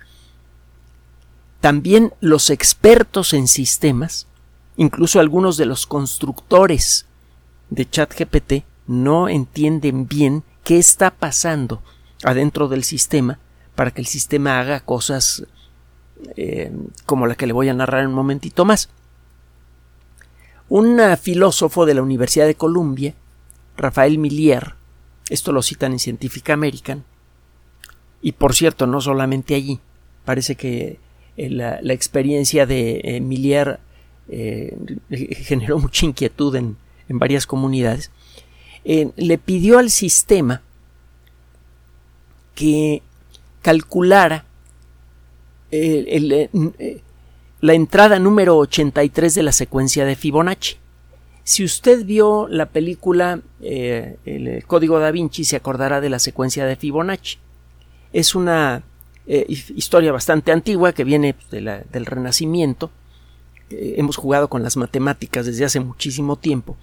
También 1.61 2.13
los 2.21 2.51
expertos 2.51 3.35
en 3.35 3.49
sistemas, 3.49 4.27
incluso 4.77 5.21
algunos 5.21 5.57
de 5.57 5.67
los 5.67 5.87
constructores 5.87 7.07
de 7.71 7.89
ChatGPT, 7.89 8.65
no 8.87 9.29
entienden 9.29 10.09
bien 10.09 10.43
qué 10.65 10.79
está 10.79 11.11
pasando 11.11 11.83
adentro 12.25 12.69
del 12.69 12.85
sistema 12.85 13.39
para 13.75 13.91
que 13.91 14.01
el 14.01 14.07
sistema 14.07 14.59
haga 14.59 14.81
cosas 14.81 15.45
eh, 16.37 16.73
como 17.07 17.27
la 17.27 17.35
que 17.35 17.47
le 17.47 17.53
voy 17.53 17.69
a 17.69 17.75
narrar 17.75 18.03
en 18.03 18.09
un 18.09 18.15
momentito 18.15 18.65
más. 18.65 18.89
Un 20.69 21.01
filósofo 21.21 21.87
de 21.87 21.95
la 21.95 22.03
Universidad 22.03 22.47
de 22.47 22.55
Columbia, 22.55 23.15
Rafael 23.77 24.19
Millier, 24.19 24.75
esto 25.31 25.53
lo 25.53 25.63
citan 25.63 25.93
en 25.93 25.99
Scientific 25.99 26.51
American, 26.51 27.05
y 28.21 28.33
por 28.33 28.55
cierto, 28.55 28.87
no 28.87 29.01
solamente 29.01 29.55
allí, 29.55 29.81
parece 30.25 30.57
que 30.57 30.99
eh, 31.37 31.51
la, 31.51 31.79
experiencia 31.93 32.67
de 32.67 33.01
eh, 33.05 33.21
Millier 33.21 33.81
eh, 34.29 34.77
generó 35.11 35.79
mucha 35.79 36.05
inquietud 36.05 36.55
en, 36.57 36.77
varias 37.11 37.47
comunidades, 37.47 38.11
le 38.85 39.39
pidió 39.39 39.79
al 39.79 39.89
sistema 39.89 40.61
que 42.55 43.01
calculara 43.63 44.45
el, 45.71 46.51
la 47.61 47.75
entrada 47.75 48.19
número 48.19 48.57
83 48.57 49.35
de 49.35 49.43
la 49.43 49.53
secuencia 49.53 50.05
de 50.05 50.17
Fibonacci. 50.17 50.77
Si 51.45 51.65
usted 51.65 52.05
vio 52.05 52.47
la 52.49 52.67
película 52.67 53.41
eh, 53.61 54.19
El 54.25 54.65
Código 54.67 54.99
da 54.99 55.11
Vinci, 55.11 55.45
se 55.45 55.57
acordará 55.57 56.01
de 56.01 56.11
la 56.11 56.19
secuencia 56.19 56.67
de 56.67 56.77
Fibonacci. 56.77 57.39
Es 58.13 58.35
una 58.35 58.83
eh, 59.27 59.47
historia 59.49 60.13
bastante 60.13 60.53
antigua 60.53 60.93
que 60.93 61.05
viene 61.05 61.35
del 61.51 62.07
Renacimiento. 62.07 62.91
Eh, 63.71 63.95
hemos 63.97 64.17
jugado 64.17 64.49
con 64.49 64.63
las 64.63 64.77
matemáticas 64.77 65.47
desde 65.47 65.65
hace 65.65 65.81
muchísimo 65.81 66.37
tiempo. 66.37 66.77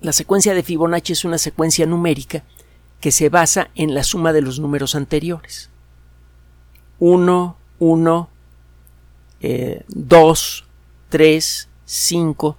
La 0.00 0.12
secuencia 0.12 0.54
de 0.54 0.62
Fibonacci 0.62 1.12
es 1.14 1.24
una 1.24 1.38
secuencia 1.38 1.86
numérica 1.86 2.44
que 3.00 3.12
se 3.12 3.28
basa 3.28 3.70
en 3.74 3.94
la 3.94 4.04
suma 4.04 4.32
de 4.32 4.42
los 4.42 4.60
números 4.60 4.94
anteriores. 4.94 5.70
1, 6.98 7.56
1, 7.78 8.28
2, 9.88 10.64
3, 11.08 11.68
5. 11.84 12.56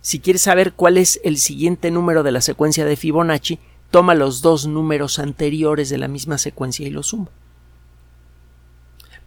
Si 0.00 0.18
quieres 0.20 0.42
saber 0.42 0.72
cuál 0.72 0.98
es 0.98 1.20
el 1.24 1.38
siguiente 1.38 1.90
número 1.90 2.22
de 2.22 2.32
la 2.32 2.40
secuencia 2.40 2.84
de 2.84 2.96
Fibonacci, 2.96 3.58
toma 3.90 4.14
los 4.14 4.42
dos 4.42 4.66
números 4.66 5.18
anteriores 5.18 5.88
de 5.88 5.98
la 5.98 6.08
misma 6.08 6.38
secuencia 6.38 6.86
y 6.86 6.90
los 6.90 7.08
suma. 7.08 7.28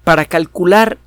Para 0.04 0.26
calcular 0.26 0.98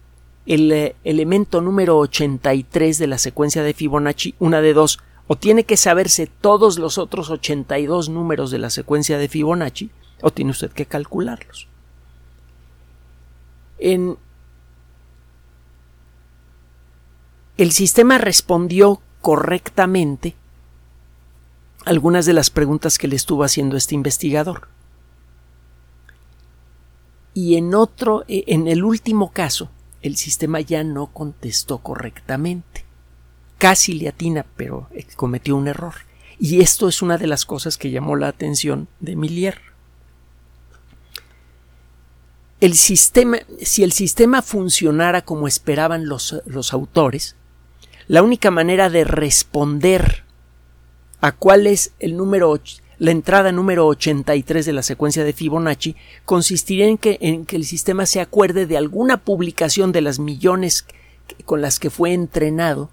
el 0.47 0.73
eh, 0.73 0.97
elemento 1.05 1.61
número 1.61 1.99
83 1.99 2.99
de 2.99 3.07
la 3.07 3.19
secuencia 3.19 3.63
de 3.63 3.75
Fibonacci, 3.75 4.35
una 4.39 4.61
de 4.61 4.73
dos, 4.73 5.01
O 5.29 5.37
tiene 5.37 5.65
que 5.65 5.77
saberse 5.77 6.29
todos 6.29 6.79
los 6.79 6.99
otros 6.99 7.31
82 7.31 8.09
números 8.09 8.53
de 8.53 8.59
la 8.59 8.71
secuencia 8.71 9.19
de 9.19 9.29
Fibonacci, 9.29 9.91
o 10.23 10.31
tiene 10.31 10.53
usted 10.53 10.71
que 10.71 10.87
calcularlos. 10.87 11.67
En 13.79 14.17
el 17.57 17.73
sistema 17.73 18.19
respondió 18.19 19.01
correctamente 19.23 20.35
algunas 21.87 22.27
de 22.27 22.33
las 22.33 22.51
preguntas 22.51 22.99
que 22.99 23.09
le 23.09 23.17
estuvo 23.17 23.45
haciendo 23.45 23.77
este 23.77 23.95
investigador. 23.95 24.69
Y 27.33 27.57
en 27.57 27.75
otro, 27.75 28.25
eh, 28.29 28.45
en 28.49 28.67
el 28.67 28.85
último 28.85 29.31
caso, 29.31 29.71
el 30.03 30.17
sistema 30.17 30.61
ya 30.61 30.85
no 30.85 31.07
contestó 31.07 31.79
correctamente. 31.79 32.85
Casi 33.59 33.95
le 33.95 34.09
atina, 34.09 34.45
pero 34.57 34.89
eh, 34.93 35.07
cometió 35.17 35.57
un 35.57 35.69
error. 35.69 35.95
Y 36.39 36.61
esto 36.61 36.89
es 36.89 37.03
una 37.03 37.19
de 37.19 37.27
las 37.27 37.47
cosas 37.47 37.79
que 37.79 37.91
llamó 37.91 38.17
la 38.17 38.29
atención 38.29 38.89
de 39.01 39.17
Millier. 39.17 39.61
El 42.61 42.75
sistema, 42.75 43.39
si 43.63 43.83
el 43.83 43.93
sistema 43.93 44.43
funcionara 44.43 45.23
como 45.23 45.47
esperaban 45.47 46.07
los, 46.07 46.43
los 46.47 46.73
autores, 46.73 47.37
la 48.09 48.23
única 48.23 48.51
manera 48.51 48.91
de 48.91 49.05
responder 49.05 50.25
a 51.21 51.33
cuál 51.33 51.67
es 51.67 51.93
el 51.99 52.17
número 52.17 52.61
la 52.99 53.11
entrada 53.11 53.53
número 53.53 53.87
83 53.87 54.65
de 54.65 54.73
la 54.73 54.83
secuencia 54.83 55.23
de 55.23 55.35
Fibonacci 55.35 55.97
consistiría 56.25 56.87
en 56.87 56.97
que, 56.97 57.19
el 57.51 57.65
sistema 57.65 58.07
se 58.07 58.21
acuerde 58.21 58.67
de 58.67 58.79
alguna 58.79 59.19
publicación 59.19 59.93
de 59.93 60.01
las 60.01 60.19
millones 60.19 60.87
con 61.45 61.61
las 61.61 61.79
que 61.79 61.91
fue 61.91 62.15
entrenado 62.15 62.91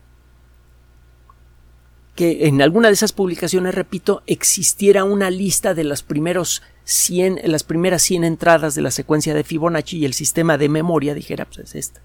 que 2.15 2.47
en 2.47 2.61
alguna 2.61 2.89
de 2.89 2.93
esas 2.93 3.11
publicaciones, 3.11 3.73
repito, 3.73 4.21
existiera 4.27 5.03
una 5.03 5.31
lista 5.31 5.73
de 5.73 5.83
las 5.83 6.03
primeros 6.03 6.61
100, 6.83 7.39
las 7.45 7.63
primeras 7.63 8.03
100 8.03 8.23
entradas 8.23 8.75
de 8.75 8.83
la 8.83 8.91
secuencia 8.91 9.33
de 9.33 9.43
Fibonacci 9.43 9.97
y 9.97 10.05
el 10.05 10.13
sistema 10.13 10.57
de 10.57 10.69
memoria 10.69 11.15
dijera, 11.15 11.45
pues 11.45 11.59
es 11.59 11.75
esta. 11.75 12.01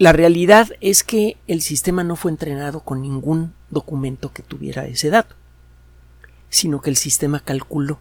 La 0.00 0.14
realidad 0.14 0.70
es 0.80 1.04
que 1.04 1.36
el 1.46 1.60
sistema 1.60 2.04
no 2.04 2.16
fue 2.16 2.30
entrenado 2.30 2.80
con 2.80 3.02
ningún 3.02 3.52
documento 3.68 4.32
que 4.32 4.42
tuviera 4.42 4.86
ese 4.86 5.10
dato, 5.10 5.36
sino 6.48 6.80
que 6.80 6.88
el 6.88 6.96
sistema 6.96 7.40
calculó. 7.40 7.98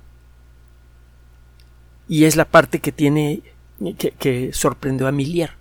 Y 2.07 2.23
es 2.23 2.37
la 2.37 2.45
parte 2.45 2.79
que 2.79 2.93
tiene 2.93 3.43
que, 4.17 4.51
sorprendió 4.53 5.09
a 5.09 5.11
Millier. 5.11 5.57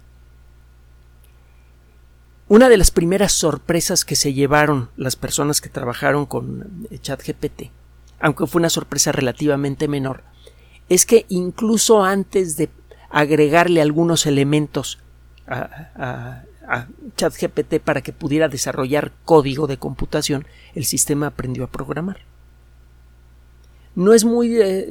Una 2.47 2.69
de 2.69 2.77
las 2.77 2.93
primeras 2.93 3.33
sorpresas 3.33 4.05
que 4.05 4.15
se 4.15 4.33
llevaron 4.33 4.91
las 4.97 5.17
personas 5.17 5.61
que 5.61 5.71
trabajaron 5.71 6.25
con 6.25 6.87
ChatGPT, 7.03 7.73
aunque 8.21 8.47
fue 8.47 8.61
una 8.61 8.71
sorpresa 8.71 9.11
relativamente 9.11 9.89
menor, 9.89 10.23
es 10.89 11.05
que 11.05 11.27
incluso 11.31 12.05
antes 12.05 12.57
de 12.57 12.71
agregarle 13.11 13.83
algunos 13.83 14.25
elementos 14.25 15.01
a, 15.49 16.45
ChatGPT 17.17 17.81
para 17.81 18.03
que 18.03 18.13
pudiera 18.13 18.49
desarrollar 18.49 19.13
código 19.25 19.67
de 19.67 19.79
computación, 19.79 20.47
el 20.75 20.85
sistema 20.85 21.29
aprendió 21.29 21.65
a 21.65 21.71
programar. 21.71 22.19
No 23.95 24.13
es 24.13 24.25
muy 24.25 24.61
eh, 24.61 24.87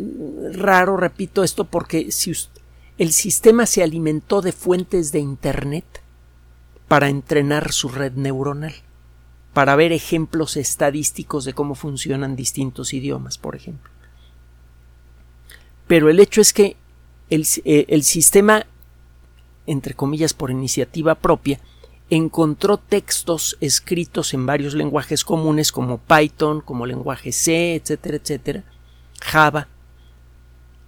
raro, 0.54 0.98
repito 0.98 1.44
esto, 1.44 1.66
porque 1.66 2.12
si 2.12 2.34
el 2.98 3.12
sistema 3.12 3.66
se 3.68 3.84
alimentó 3.84 4.42
de 4.42 4.52
fuentes 4.52 5.12
de 5.12 5.20
Internet 5.20 5.86
para 6.88 7.10
entrenar 7.10 7.72
su 7.72 7.90
red 7.90 8.14
neuronal, 8.14 8.74
para 9.54 9.76
ver 9.76 9.92
ejemplos 9.92 10.58
estadísticos 10.58 11.46
de 11.46 11.54
cómo 11.54 11.76
funcionan 11.76 12.36
distintos 12.36 12.94
idiomas, 12.94 13.38
por 13.38 13.56
ejemplo. 13.56 13.92
Pero 15.88 16.10
el 16.10 16.20
hecho 16.20 16.42
es 16.42 16.54
que 16.54 16.76
el, 17.30 17.46
eh, 17.66 17.86
el 17.88 18.04
sistema 18.04 18.66
entre 19.68 19.94
comillas 19.94 20.34
por 20.34 20.50
iniciativa 20.50 21.16
propia, 21.16 21.60
encontró 22.10 22.78
textos 22.78 23.58
escritos 23.60 24.34
en 24.34 24.46
varios 24.46 24.74
lenguajes 24.74 25.24
comunes 25.24 25.72
como 25.72 25.98
Python, 26.00 26.62
como 26.62 26.86
lenguaje 26.86 27.32
C, 27.32 27.76
etcétera, 27.76 28.18
etcétera, 28.18 28.64
Java, 29.22 29.68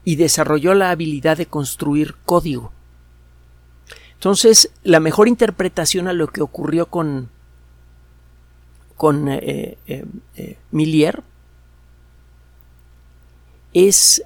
y 0.06 0.16
desarrolló 0.16 0.74
la 0.74 0.92
habilidad 0.92 1.38
de 1.38 1.46
construir 1.46 2.16
código. 2.26 2.72
Entonces, 4.14 4.72
la 4.84 5.00
mejor 5.00 5.28
interpretación 5.28 6.08
a 6.08 6.14
lo 6.14 6.28
que 6.28 6.42
ocurrió 6.42 6.88
con, 6.88 7.30
con 8.96 9.30
eh, 9.30 9.78
eh, 9.88 10.06
eh, 10.36 10.58
Millier 10.72 11.24
es 13.74 14.24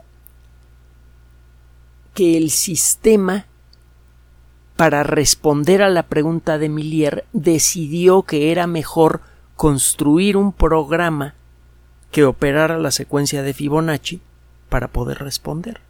que 2.14 2.38
el 2.38 2.52
sistema 2.52 3.46
para 4.76 5.04
responder 5.04 5.82
a 5.82 5.90
la 5.90 6.04
pregunta 6.04 6.58
de 6.58 6.70
Millier, 6.70 7.26
decidió 7.34 8.24
que 8.24 8.52
era 8.52 8.68
mejor 8.68 9.22
construir 9.56 10.36
un 10.36 10.52
programa 10.52 11.36
que 12.12 12.26
operara 12.26 12.78
la 12.78 12.92
secuencia 12.92 13.44
de 13.44 13.54
Fibonacci 13.54 14.22
para 14.70 14.88
poder 14.88 15.20
responder. 15.20 15.82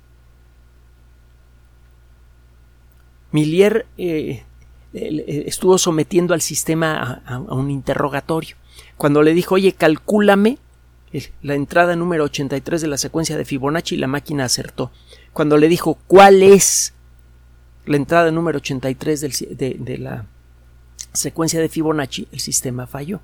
Millier 3.32 3.86
eh, 3.98 4.44
eh, 4.94 5.44
estuvo 5.48 5.78
sometiendo 5.78 6.34
al 6.34 6.42
sistema 6.42 7.22
a, 7.26 7.40
un 7.40 7.72
interrogatorio. 7.72 8.56
Cuando 8.98 9.24
le 9.24 9.34
dijo, 9.34 9.56
oye, 9.56 9.74
calcúlame 9.74 10.60
la 11.42 11.56
entrada 11.56 11.96
número 11.96 12.24
83 12.24 12.82
de 12.82 12.88
la 12.88 12.98
secuencia 12.98 13.38
de 13.38 13.46
Fibonacci, 13.46 13.98
la 13.98 14.08
máquina 14.08 14.46
acertó. 14.46 14.92
Cuando 15.32 15.58
le 15.58 15.68
dijo, 15.68 15.98
¿cuál 16.08 16.42
es 16.42 16.94
la 17.86 17.98
entrada 17.98 18.32
número 18.32 18.58
83 18.58 19.58
de, 19.58 19.78
de 19.80 19.98
la 19.98 20.26
secuencia 21.14 21.60
de 21.60 21.70
Fibonacci, 21.70 22.28
el 22.32 22.40
sistema 22.40 22.88
falló. 22.88 23.22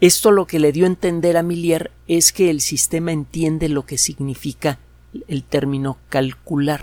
Esto 0.00 0.30
lo 0.30 0.46
que 0.46 0.60
le 0.60 0.70
dio 0.72 0.84
a 0.84 0.88
entender 0.88 1.36
a 1.36 1.42
Millier 1.42 1.90
es 2.06 2.32
que 2.32 2.50
el 2.50 2.60
sistema 2.60 3.10
entiende 3.10 3.68
lo 3.68 3.84
que 3.84 3.98
significa 3.98 4.78
el 5.26 5.42
término 5.42 5.98
calcular. 6.08 6.82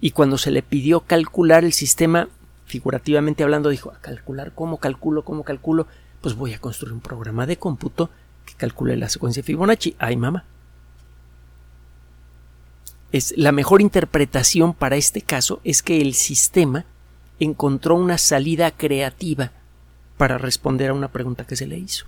Y 0.00 0.12
cuando 0.12 0.38
se 0.38 0.50
le 0.50 0.62
pidió 0.62 1.00
calcular 1.00 1.64
el 1.64 1.74
sistema, 1.74 2.28
figurativamente 2.64 3.42
hablando, 3.42 3.68
dijo, 3.68 3.90
¿a 3.90 4.00
calcular? 4.00 4.52
¿Cómo 4.54 4.78
calculo? 4.78 5.24
¿Cómo 5.24 5.44
calculo? 5.44 5.86
Pues 6.22 6.36
voy 6.36 6.54
a 6.54 6.58
construir 6.58 6.94
un 6.94 7.00
programa 7.00 7.46
de 7.46 7.58
cómputo 7.58 8.08
que 8.46 8.54
calcule 8.54 8.96
la 8.96 9.10
secuencia 9.10 9.42
de 9.42 9.46
Fibonacci. 9.46 9.94
¡Ay, 9.98 10.16
mamá! 10.16 10.44
Es 13.12 13.34
la 13.36 13.52
mejor 13.52 13.80
interpretación 13.80 14.72
para 14.74 14.96
este 14.96 15.20
caso 15.20 15.60
es 15.64 15.82
que 15.82 16.00
el 16.00 16.14
sistema 16.14 16.84
encontró 17.40 17.96
una 17.96 18.18
salida 18.18 18.70
creativa 18.70 19.50
para 20.16 20.38
responder 20.38 20.90
a 20.90 20.94
una 20.94 21.08
pregunta 21.08 21.46
que 21.46 21.56
se 21.56 21.66
le 21.66 21.78
hizo. 21.78 22.06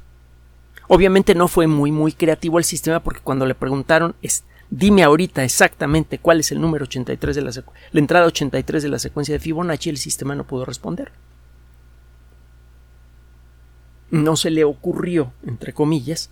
Obviamente 0.89 1.35
no 1.35 1.49
fue 1.49 1.67
muy 1.67 1.91
muy 1.91 2.13
creativo 2.13 2.59
el 2.59 2.65
sistema 2.65 3.01
porque 3.01 3.21
cuando 3.21 3.47
le 3.47 3.55
preguntaron 3.55 4.15
es, 4.23 4.45
dime 4.71 5.03
ahorita 5.03 5.43
exactamente 5.43 6.19
cuál 6.19 6.41
es 6.41 6.53
el 6.53 6.61
número 6.61 6.85
83 6.85 7.37
de 7.37 7.43
la, 7.43 7.51
la 7.51 8.01
entrada 8.01 8.27
83 8.27 8.83
de 8.83 8.89
la 8.89 8.99
secuencia 8.99 9.35
de 9.35 9.41
Fibonacci, 9.41 9.91
el 9.91 9.99
sistema 9.99 10.35
no 10.35 10.45
pudo 10.45 10.65
responder. 10.65 11.11
No 14.11 14.37
se 14.37 14.51
le 14.51 14.65
ocurrió, 14.65 15.33
entre 15.47 15.73
comillas, 15.73 16.31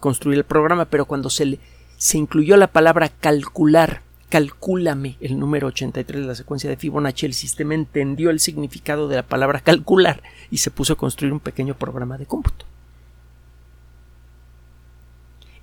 construir 0.00 0.38
el 0.38 0.44
programa, 0.44 0.86
pero 0.86 1.04
cuando 1.04 1.28
se 1.28 1.44
le 1.44 1.60
se 2.02 2.18
incluyó 2.18 2.56
la 2.56 2.66
palabra 2.66 3.10
calcular. 3.10 4.02
Calcúlame 4.28 5.18
el 5.20 5.38
número 5.38 5.68
83 5.68 6.22
de 6.22 6.26
la 6.26 6.34
secuencia 6.34 6.68
de 6.68 6.76
Fibonacci. 6.76 7.26
El 7.26 7.32
sistema 7.32 7.74
entendió 7.74 8.30
el 8.30 8.40
significado 8.40 9.06
de 9.06 9.14
la 9.14 9.22
palabra 9.22 9.60
calcular 9.60 10.20
y 10.50 10.58
se 10.58 10.72
puso 10.72 10.94
a 10.94 10.96
construir 10.96 11.32
un 11.32 11.38
pequeño 11.38 11.76
programa 11.76 12.18
de 12.18 12.26
cómputo. 12.26 12.66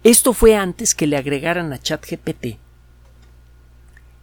Esto 0.05 0.31
fue 0.31 0.55
antes 0.55 0.95
que 0.95 1.07
le 1.07 1.17
agregaran 1.17 1.73
a 1.73 1.77
ChatGPT 1.77 2.57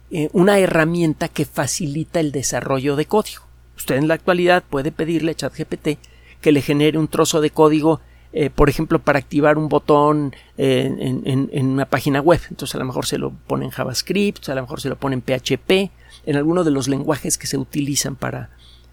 eh, 0.09 0.29
una 0.33 0.57
herramienta 0.57 1.27
que 1.27 1.45
facilita 1.45 2.19
el 2.19 2.31
desarrollo 2.31 2.95
de 2.95 3.05
código. 3.05 3.43
Usted 3.75 3.97
en 3.97 4.07
la 4.07 4.15
actualidad 4.15 4.63
puede 4.67 4.91
pedirle 4.91 5.33
a 5.33 5.35
ChatGPT 5.35 5.99
que 6.41 6.51
le 6.51 6.63
genere 6.63 6.97
un 6.97 7.09
trozo 7.09 7.41
de 7.41 7.51
código 7.51 8.01
eh, 8.33 8.49
por 8.49 8.69
ejemplo, 8.69 8.99
para 8.99 9.19
activar 9.19 9.57
un 9.57 9.69
botón 9.69 10.35
en, 10.57 11.49
una 11.53 11.85
página 11.85 12.21
web. 12.21 12.41
Entonces 12.49 12.75
a 12.75 12.79
lo 12.79 12.85
mejor 12.85 13.05
se 13.05 13.17
lo 13.17 13.31
pone 13.31 13.65
en 13.65 13.71
JavaScript, 13.71 14.47
a 14.49 14.55
lo 14.55 14.61
mejor 14.61 14.81
se 14.81 14.89
lo 14.89 14.97
pone 14.97 15.15
en 15.15 15.21
PHP, 15.21 15.91
en 16.25 16.35
alguno 16.35 16.63
de 16.63 16.71
los 16.71 16.87
lenguajes 16.87 17.37
que 17.37 17.47
se 17.47 17.57
utilizan 17.57 18.15
para, 18.15 18.49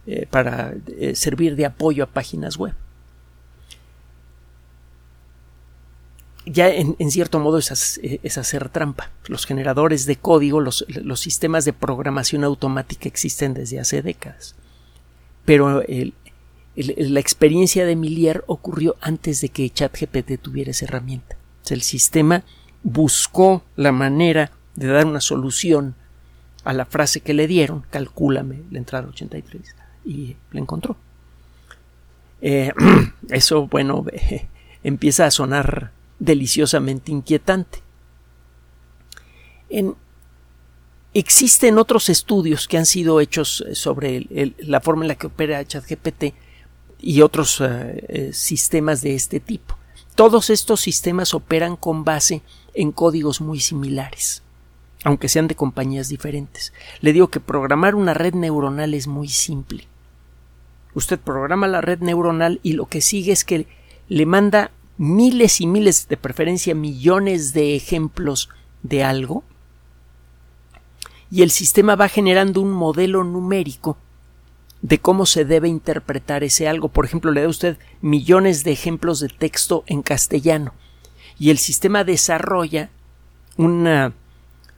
eh, 0.07 0.27
para 0.31 0.75
eh, 0.99 1.15
servir 1.15 1.57
de 1.57 1.67
apoyo 1.67 2.05
a 2.05 2.07
páginas 2.07 2.57
web. 2.57 2.75
ya 6.47 6.69
en, 6.69 7.11
cierto 7.11 7.41
modo 7.41 7.57
es, 7.57 7.99
es, 8.03 8.39
hacer 8.39 8.69
trampa. 8.69 9.11
Los 9.29 9.47
generadores 9.47 10.05
de 10.05 10.17
código, 10.17 10.61
los, 10.61 10.85
los, 10.89 11.19
sistemas 11.19 11.65
de 11.65 11.73
programación 11.73 12.45
automática 12.45 13.09
existen 13.09 13.55
desde 13.55 13.81
hace 13.81 14.03
décadas. 14.03 14.55
pero 15.47 15.83
la 16.77 17.21
experiencia 17.21 17.87
de 17.87 17.97
Millier 17.97 18.45
ocurrió 18.47 18.97
antes 19.01 19.41
de 19.41 19.49
que 19.49 19.71
ChatGPT 19.71 20.41
tuviera 20.41 20.73
esa 20.73 20.87
herramienta. 20.87 21.37
el 21.71 21.83
sistema 21.83 22.45
buscó 22.83 23.63
la 23.77 23.93
manera 23.93 24.51
de 24.75 24.89
dar 24.89 25.07
una 25.07 25.21
solución 25.21 25.95
a 26.65 26.73
la 26.73 26.85
frase 26.85 27.21
que 27.21 27.35
le 27.35 27.47
dieron, 27.47 27.85
calcúlame 27.91 28.63
la 28.71 28.79
entrada 28.79 29.09
83, 29.09 29.63
y 30.05 30.37
la 30.51 30.61
encontró. 30.61 30.97
Eh, 32.41 32.73
eso, 33.31 33.67
bueno, 33.69 34.05
empieza 34.83 35.27
a 35.27 35.31
sonar 35.31 35.93
deliciosamente 36.19 37.13
inquietante. 37.13 37.83
existen 41.13 41.79
otros 41.79 42.09
estudios 42.09 42.67
que 42.67 42.79
han 42.79 42.87
sido 42.87 43.21
hechos 43.21 43.65
sobre 43.73 44.27
la 44.59 44.81
forma 44.81 45.05
en 45.05 45.09
la 45.09 45.15
que 45.15 45.29
opera 45.29 45.65
ChatGPT 45.65 46.35
y 47.05 47.21
otros 47.21 47.61
eh, 47.61 48.05
eh, 48.09 48.31
sistemas 48.33 49.03
de 49.03 49.15
este 49.15 49.39
tipo. 49.39 49.77
Todos 50.15 50.49
estos 50.49 50.81
sistemas 50.81 51.35
operan 51.35 51.77
con 51.77 52.03
base 52.03 52.43
en 52.73 52.93
códigos 52.93 53.43
muy 53.43 53.61
similares, 53.61 54.43
aunque 55.05 55.29
sean 55.29 55.47
de 55.47 55.55
compañías 55.55 56.09
diferentes. 56.09 56.73
Le 57.03 57.13
digo 57.13 57.29
que 57.29 57.41
programar 57.41 57.95
una 57.95 58.15
red 58.15 58.33
neuronal 58.33 58.95
es 58.95 59.07
muy 59.07 59.29
simple. 59.29 59.87
Usted 60.95 61.19
programa 61.19 61.69
la 61.69 61.83
red 61.83 61.99
neuronal 61.99 62.59
y 62.63 62.73
lo 62.73 62.87
que 62.87 63.03
sigue 63.03 63.33
es 63.33 63.45
que 63.45 63.67
le 64.09 64.25
manda 64.25 64.71
miles 64.97 65.61
y 65.61 65.67
miles, 65.67 66.09
de 66.09 66.17
preferencia 66.17 66.75
millones 66.75 67.53
de 67.53 67.77
ejemplos 67.77 68.49
de 68.83 69.05
algo 69.05 69.45
y 71.31 71.43
el 71.43 71.51
sistema 71.51 71.97
va 71.97 72.09
generando 72.09 72.63
un 72.63 72.71
modelo 72.71 73.25
numérico 73.25 73.99
de 74.85 74.99
cómo 74.99 75.25
se 75.25 75.47
debe 75.47 75.67
interpretar 75.71 76.45
ese 76.45 76.69
algo. 76.69 76.91
Por 76.91 77.07
ejemplo, 77.07 77.33
le 77.33 77.41
da 77.41 77.49
usted 77.49 77.79
millones 78.03 78.65
de 78.65 78.73
ejemplos 78.73 79.19
de 79.19 79.31
texto 79.31 79.83
en 79.87 80.03
castellano 80.03 80.75
y 81.39 81.49
el 81.49 81.57
sistema 81.57 82.05
desarrolla 82.05 82.91
una, 83.57 84.13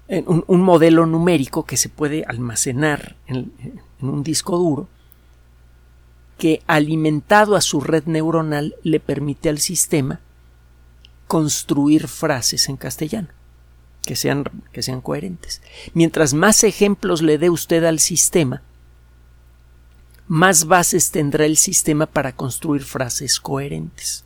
un, 0.08 0.44
un, 0.46 0.62
modelo 0.62 1.06
numérico 1.06 1.64
que 1.64 1.76
se 1.76 1.88
puede 1.88 2.24
almacenar 2.24 3.16
en, 3.26 3.50
en 4.00 4.08
un 4.08 4.22
disco 4.22 4.56
duro 4.56 4.86
que 6.38 6.62
alimentado 6.68 7.56
a 7.56 7.60
su 7.60 7.80
red 7.80 8.04
neuronal 8.04 8.76
le 8.84 9.00
permite 9.00 9.48
al 9.48 9.58
sistema 9.58 10.20
construir 11.26 12.06
frases 12.06 12.68
en 12.68 12.76
castellano 12.76 13.28
que 14.06 14.14
sean, 14.14 14.44
que 14.70 14.82
sean 14.82 15.00
coherentes. 15.00 15.62
Mientras 15.94 16.32
más 16.32 16.62
ejemplos 16.62 17.22
le 17.22 17.38
dé 17.38 17.50
usted 17.50 17.82
al 17.82 17.98
sistema, 17.98 18.62
más 20.28 20.66
bases 20.66 21.10
tendrá 21.10 21.46
el 21.46 21.56
sistema 21.56 22.06
para 22.06 22.34
construir 22.34 22.82
frases 22.82 23.40
coherentes. 23.40 24.24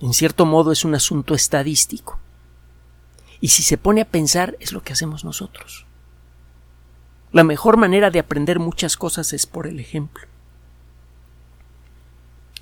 En 0.00 0.14
cierto 0.14 0.46
modo 0.46 0.72
es 0.72 0.84
un 0.84 0.94
asunto 0.94 1.34
estadístico. 1.34 2.18
Y 3.40 3.48
si 3.48 3.62
se 3.62 3.78
pone 3.78 4.00
a 4.00 4.08
pensar 4.08 4.56
es 4.60 4.72
lo 4.72 4.82
que 4.82 4.92
hacemos 4.92 5.24
nosotros. 5.24 5.86
La 7.32 7.44
mejor 7.44 7.76
manera 7.76 8.10
de 8.10 8.18
aprender 8.18 8.58
muchas 8.58 8.96
cosas 8.96 9.32
es 9.32 9.46
por 9.46 9.66
el 9.66 9.80
ejemplo. 9.80 10.26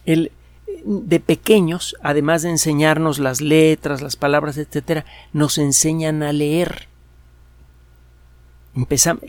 El, 0.04 0.32
de 0.84 1.20
pequeños, 1.20 1.96
además 2.02 2.42
de 2.42 2.50
enseñarnos 2.50 3.18
las 3.18 3.40
letras, 3.40 4.02
las 4.02 4.16
palabras, 4.16 4.58
etcétera, 4.58 5.04
nos 5.32 5.58
enseñan 5.58 6.22
a 6.22 6.32
leer. 6.32 6.88
Empezamos, 8.74 9.24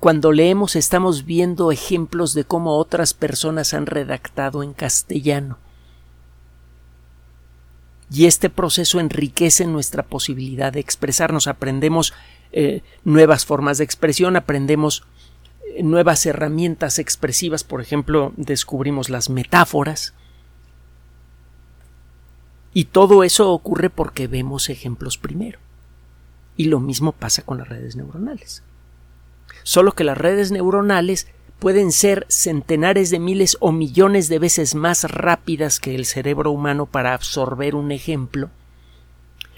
cuando 0.00 0.32
leemos 0.32 0.76
estamos 0.76 1.26
viendo 1.26 1.70
ejemplos 1.70 2.32
de 2.32 2.44
cómo 2.44 2.78
otras 2.78 3.12
personas 3.12 3.74
han 3.74 3.84
redactado 3.84 4.62
en 4.62 4.72
castellano. 4.72 5.58
Y 8.10 8.24
este 8.24 8.48
proceso 8.48 8.98
enriquece 8.98 9.66
nuestra 9.66 10.02
posibilidad 10.02 10.72
de 10.72 10.80
expresarnos. 10.80 11.46
Aprendemos 11.46 12.14
eh, 12.50 12.82
nuevas 13.04 13.44
formas 13.44 13.78
de 13.78 13.84
expresión, 13.84 14.36
aprendemos 14.36 15.04
eh, 15.76 15.82
nuevas 15.82 16.24
herramientas 16.24 16.98
expresivas, 16.98 17.62
por 17.62 17.82
ejemplo, 17.82 18.32
descubrimos 18.36 19.10
las 19.10 19.28
metáforas, 19.28 20.14
y 22.72 22.86
todo 22.86 23.22
eso 23.22 23.52
ocurre 23.52 23.90
porque 23.90 24.28
vemos 24.28 24.70
ejemplos 24.70 25.18
primero. 25.18 25.58
Y 26.56 26.64
lo 26.66 26.80
mismo 26.80 27.12
pasa 27.12 27.42
con 27.42 27.58
las 27.58 27.68
redes 27.68 27.96
neuronales. 27.96 28.62
Solo 29.62 29.92
que 29.92 30.04
las 30.04 30.18
redes 30.18 30.50
neuronales 30.50 31.26
pueden 31.58 31.92
ser 31.92 32.26
centenares 32.28 33.10
de 33.10 33.18
miles 33.18 33.56
o 33.60 33.70
millones 33.70 34.28
de 34.28 34.38
veces 34.38 34.74
más 34.74 35.04
rápidas 35.04 35.78
que 35.78 35.94
el 35.94 36.06
cerebro 36.06 36.50
humano 36.50 36.86
para 36.86 37.14
absorber 37.14 37.74
un 37.74 37.92
ejemplo. 37.92 38.50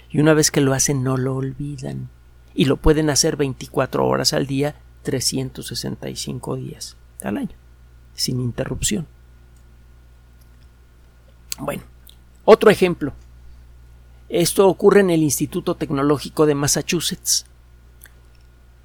Y 0.09 0.19
una 0.19 0.33
vez 0.33 0.51
que 0.51 0.61
lo 0.61 0.73
hacen 0.73 1.03
no 1.03 1.17
lo 1.17 1.35
olvidan. 1.35 2.09
Y 2.53 2.65
lo 2.65 2.77
pueden 2.77 3.09
hacer 3.09 3.35
24 3.35 4.05
horas 4.05 4.33
al 4.33 4.45
día, 4.45 4.75
365 5.03 6.55
días 6.57 6.97
al 7.23 7.37
año, 7.37 7.55
sin 8.13 8.39
interrupción. 8.39 9.07
Bueno, 11.57 11.83
otro 12.45 12.69
ejemplo. 12.69 13.13
Esto 14.29 14.67
ocurre 14.67 15.01
en 15.01 15.09
el 15.09 15.23
Instituto 15.23 15.75
Tecnológico 15.75 16.45
de 16.45 16.55
Massachusetts. 16.55 17.45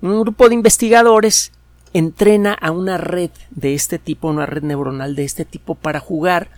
Un 0.01 0.21
grupo 0.21 0.49
de 0.49 0.55
investigadores 0.55 1.53
entrena 1.93 2.55
a 2.55 2.71
una 2.71 2.99
red 2.99 3.31
de 3.51 3.75
este 3.75 3.99
tipo, 3.99 4.29
una 4.29 4.47
red 4.47 4.63
neuronal 4.63 5.15
de 5.17 5.25
este 5.25 5.45
tipo, 5.45 5.75
para 5.75 6.01
jugar 6.01 6.51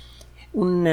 un 0.53 0.87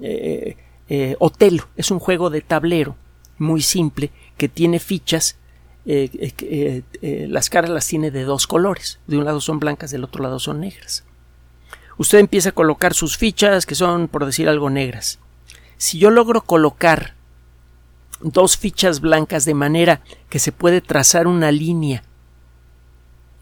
eh, 0.00 0.56
eh, 0.88 1.16
Otelo. 1.18 1.68
Es 1.76 1.90
un 1.90 1.98
juego 1.98 2.30
de 2.30 2.40
tablero 2.40 2.96
muy 3.38 3.62
simple 3.62 4.10
que 4.36 4.48
tiene 4.48 4.78
fichas. 4.78 5.36
Eh, 5.84 6.82
las 7.28 7.50
caras 7.50 7.70
las 7.70 7.86
tiene 7.86 8.10
de 8.10 8.22
dos 8.24 8.46
colores. 8.46 9.00
De 9.06 9.18
un 9.18 9.24
lado 9.24 9.40
son 9.40 9.58
blancas, 9.58 9.90
del 9.90 10.04
otro 10.04 10.22
lado 10.22 10.38
son 10.38 10.60
negras. 10.60 11.04
Usted 11.98 12.18
empieza 12.18 12.50
a 12.50 12.52
colocar 12.52 12.94
sus 12.94 13.16
fichas, 13.16 13.66
que 13.66 13.74
son, 13.74 14.08
por 14.08 14.24
decir 14.24 14.48
algo, 14.48 14.70
negras 14.70 15.18
si 15.82 15.98
yo 15.98 16.12
logro 16.12 16.42
colocar 16.42 17.16
dos 18.22 18.56
fichas 18.56 19.00
blancas 19.00 19.44
de 19.44 19.54
manera 19.54 20.02
que 20.28 20.38
se 20.38 20.52
puede 20.52 20.80
trazar 20.80 21.26
una 21.26 21.50
línea 21.52 22.02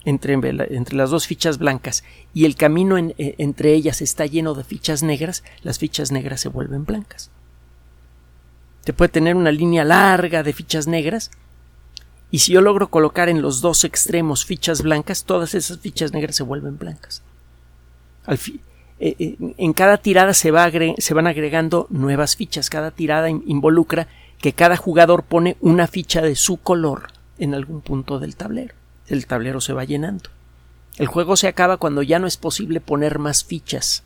entre, 0.04 0.34
entre 0.34 0.96
las 0.96 1.10
dos 1.10 1.26
fichas 1.26 1.58
blancas 1.58 2.04
y 2.32 2.44
el 2.44 2.54
camino 2.54 2.96
eh, 2.98 3.34
entre 3.38 3.74
ellas 3.74 4.00
está 4.00 4.26
lleno 4.26 4.54
de 4.54 4.64
fichas 4.64 5.02
negras, 5.02 5.44
las 5.62 5.78
fichas 5.78 6.10
negras 6.10 6.40
se 6.40 6.48
vuelven 6.48 6.84
blancas. 6.84 7.30
Se 8.84 8.92
puede 8.92 9.10
tener 9.10 9.36
una 9.36 9.52
línea 9.52 9.84
larga 9.84 10.42
de 10.42 10.52
fichas 10.52 10.86
negras 10.86 11.30
y 12.30 12.38
si 12.38 12.52
yo 12.52 12.60
logro 12.60 12.88
colocar 12.88 13.28
en 13.28 13.42
los 13.42 13.60
dos 13.60 13.84
extremos 13.84 14.44
fichas 14.44 14.82
blancas, 14.82 15.24
todas 15.24 15.54
esas 15.54 15.78
fichas 15.78 16.12
negras 16.12 16.36
se 16.36 16.44
vuelven 16.44 16.78
blancas. 16.78 17.22
Al 18.24 18.38
eh, 19.00 19.16
eh, 19.18 19.36
en 19.56 19.72
cada 19.72 19.96
tirada 19.96 20.34
se, 20.34 20.50
va 20.50 20.70
se 20.98 21.14
van 21.14 21.26
agregando 21.26 21.86
nuevas 21.88 22.36
fichas. 22.36 22.68
Cada 22.68 22.90
tirada 22.90 23.30
involucra 23.30 24.08
que 24.40 24.52
cada 24.52 24.76
jugador 24.76 25.24
pone 25.24 25.56
una 25.60 25.86
ficha 25.86 26.22
de 26.22 26.36
su 26.36 26.56
color 26.56 27.08
en 27.38 27.54
algún 27.54 27.80
punto 27.80 28.18
del 28.18 28.36
tablero. 28.36 28.74
El 29.06 29.26
tablero 29.26 29.60
se 29.60 29.72
va 29.72 29.84
llenando. 29.84 30.30
El 30.96 31.06
juego 31.06 31.36
se 31.36 31.48
acaba 31.48 31.76
cuando 31.76 32.02
ya 32.02 32.18
no 32.18 32.26
es 32.26 32.36
posible 32.36 32.80
poner 32.80 33.18
más 33.18 33.44
fichas. 33.44 34.02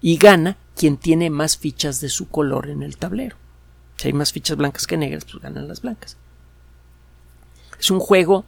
Y 0.00 0.16
gana 0.16 0.56
quien 0.76 0.96
tiene 0.96 1.30
más 1.30 1.56
fichas 1.56 2.00
de 2.00 2.08
su 2.08 2.28
color 2.28 2.68
en 2.68 2.82
el 2.82 2.96
tablero. 2.96 3.36
Si 3.96 4.08
hay 4.08 4.12
más 4.12 4.32
fichas 4.32 4.56
blancas 4.56 4.86
que 4.86 4.96
negras, 4.96 5.24
pues 5.24 5.42
ganan 5.42 5.68
las 5.68 5.82
blancas. 5.82 6.16
Es 7.78 7.90
un 7.90 7.98
juego 7.98 8.44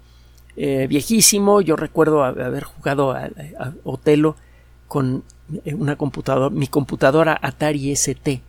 eh, 0.56 0.86
viejísimo. 0.88 1.60
Yo 1.60 1.76
recuerdo 1.76 2.22
haber 2.24 2.64
jugado 2.64 3.12
a, 3.12 3.30
a 3.58 3.72
Otelo 3.84 4.36
con 4.86 5.24
eh, 5.64 5.74
una 5.74 5.96
computadora, 5.96 6.54
mi 6.54 6.66
computadora 6.66 7.38
Atari 7.40 7.92
ST, 7.92 8.42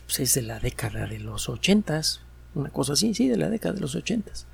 pues 0.00 0.20
es 0.20 0.34
de 0.34 0.42
la 0.42 0.58
década 0.58 1.06
de 1.06 1.18
los 1.18 1.48
ochentas, 1.48 2.20
una 2.54 2.70
cosa 2.70 2.94
así, 2.94 3.14
sí, 3.14 3.28
de 3.28 3.36
la 3.36 3.50
década 3.50 3.74
de 3.74 3.80
los 3.80 3.94
ochentas. 3.94 4.46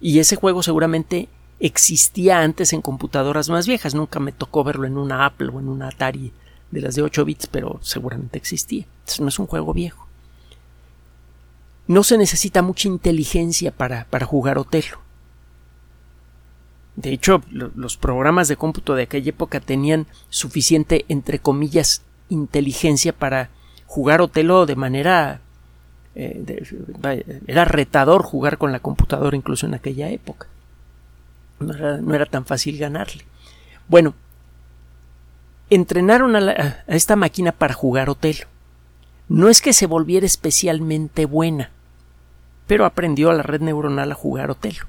Y 0.00 0.18
ese 0.18 0.36
juego 0.36 0.62
seguramente 0.62 1.28
existía 1.60 2.40
antes 2.40 2.72
en 2.72 2.82
computadoras 2.82 3.48
más 3.48 3.66
viejas, 3.66 3.94
nunca 3.94 4.20
me 4.20 4.32
tocó 4.32 4.64
verlo 4.64 4.86
en 4.86 4.96
una 4.96 5.26
Apple 5.26 5.50
o 5.52 5.60
en 5.60 5.68
una 5.68 5.88
Atari 5.88 6.32
de 6.70 6.80
las 6.80 6.94
de 6.94 7.02
8 7.02 7.24
bits, 7.24 7.46
pero 7.46 7.80
seguramente 7.82 8.38
existía. 8.38 8.86
No 9.20 9.28
es 9.28 9.38
un 9.38 9.46
juego 9.46 9.72
viejo. 9.72 10.06
No 11.86 12.02
se 12.04 12.18
necesita 12.18 12.60
mucha 12.60 12.88
inteligencia 12.88 13.70
para, 13.70 14.04
para 14.10 14.26
jugar 14.26 14.58
Otelo. 14.58 15.00
De 16.96 17.12
hecho, 17.12 17.42
los 17.50 17.96
programas 17.96 18.48
de 18.48 18.56
cómputo 18.56 18.94
de 18.94 19.04
aquella 19.04 19.30
época 19.30 19.60
tenían 19.60 20.06
suficiente, 20.28 21.04
entre 21.08 21.38
comillas, 21.38 22.02
inteligencia 22.28 23.12
para 23.12 23.50
jugar 23.88 24.20
Otelo 24.20 24.66
de 24.66 24.76
manera... 24.76 25.40
Eh, 26.14 26.62
era 27.46 27.64
retador 27.64 28.22
jugar 28.22 28.58
con 28.58 28.72
la 28.72 28.80
computadora 28.80 29.36
incluso 29.36 29.66
en 29.66 29.74
aquella 29.74 30.08
época. 30.10 30.46
No 31.58 31.74
era, 31.74 31.96
no 31.96 32.14
era 32.14 32.26
tan 32.26 32.44
fácil 32.44 32.78
ganarle. 32.78 33.24
Bueno, 33.88 34.14
entrenaron 35.70 36.36
a, 36.36 36.84
esta 36.86 37.16
máquina 37.16 37.52
para 37.52 37.74
jugar 37.74 38.10
Otelo. 38.10 38.46
No 39.28 39.48
es 39.48 39.60
que 39.60 39.72
se 39.72 39.86
volviera 39.86 40.26
especialmente 40.26 41.26
buena, 41.26 41.70
pero 42.66 42.84
aprendió 42.84 43.30
a 43.30 43.34
la 43.34 43.42
red 43.42 43.60
neuronal 43.60 44.12
a 44.12 44.14
jugar 44.14 44.50
Otelo. 44.50 44.86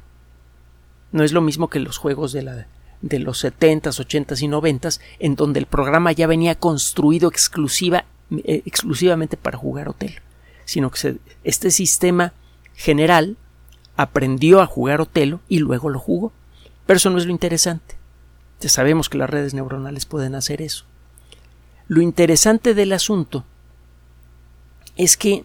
No 1.12 1.24
es 1.24 1.32
lo 1.32 1.42
mismo 1.42 1.70
que 1.70 1.80
los 1.80 1.98
juegos 1.98 2.32
de, 2.32 2.44
la, 2.44 2.68
de 3.02 3.20
los 3.20 3.44
70s, 3.44 4.00
80s 4.06 4.42
y 4.42 4.48
90s, 4.48 5.00
en 5.20 5.36
donde 5.36 5.60
el 5.60 5.66
programa 5.66 6.12
ya 6.12 6.28
venía 6.28 6.56
construido 6.56 7.30
exclusiva, 7.30 8.06
eh, 8.32 8.64
exclusivamente 8.66 9.38
para 9.38 9.58
jugar 9.58 9.90
Otelo, 9.90 10.22
sino 10.66 10.92
que 10.92 11.18
este 11.44 11.72
sistema 11.72 12.34
general 12.76 13.38
aprendió 13.98 14.62
a 14.62 14.66
jugar 14.66 15.02
Otelo 15.02 15.42
y 15.50 15.60
luego 15.60 15.90
lo 15.90 16.00
jugó. 16.00 16.32
Pero 16.86 16.98
eso 16.98 17.10
no 17.10 17.18
es 17.18 17.26
lo 17.26 17.32
interesante. 17.32 17.96
Ya 18.62 18.70
sabemos 18.70 19.10
que 19.10 19.18
las 19.18 19.30
redes 19.30 19.54
neuronales 19.54 20.06
pueden 20.06 20.36
hacer 20.36 20.62
eso. 20.62 20.86
Lo 21.88 22.02
interesante 22.02 22.74
del 22.74 22.94
asunto 22.94 23.44
es 24.96 25.18
que 25.18 25.44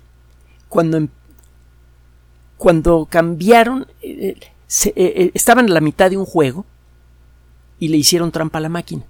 cuando, 0.69 0.97
em, 0.97 1.09
cuando 2.59 3.07
cambiaron, 3.07 3.87
eh, 4.03 4.37
eh, 4.87 4.93
eh, 4.97 5.31
estaban 5.35 5.67
a 5.67 5.73
la 5.73 5.81
mitad 5.81 6.11
de 6.11 6.17
un 6.17 6.25
juego 6.25 6.67
y 7.79 7.89
le 7.89 7.97
hicieron 7.97 8.33
trampa 8.33 8.59
a 8.59 8.63
la 8.63 8.69
máquina. 8.69 9.05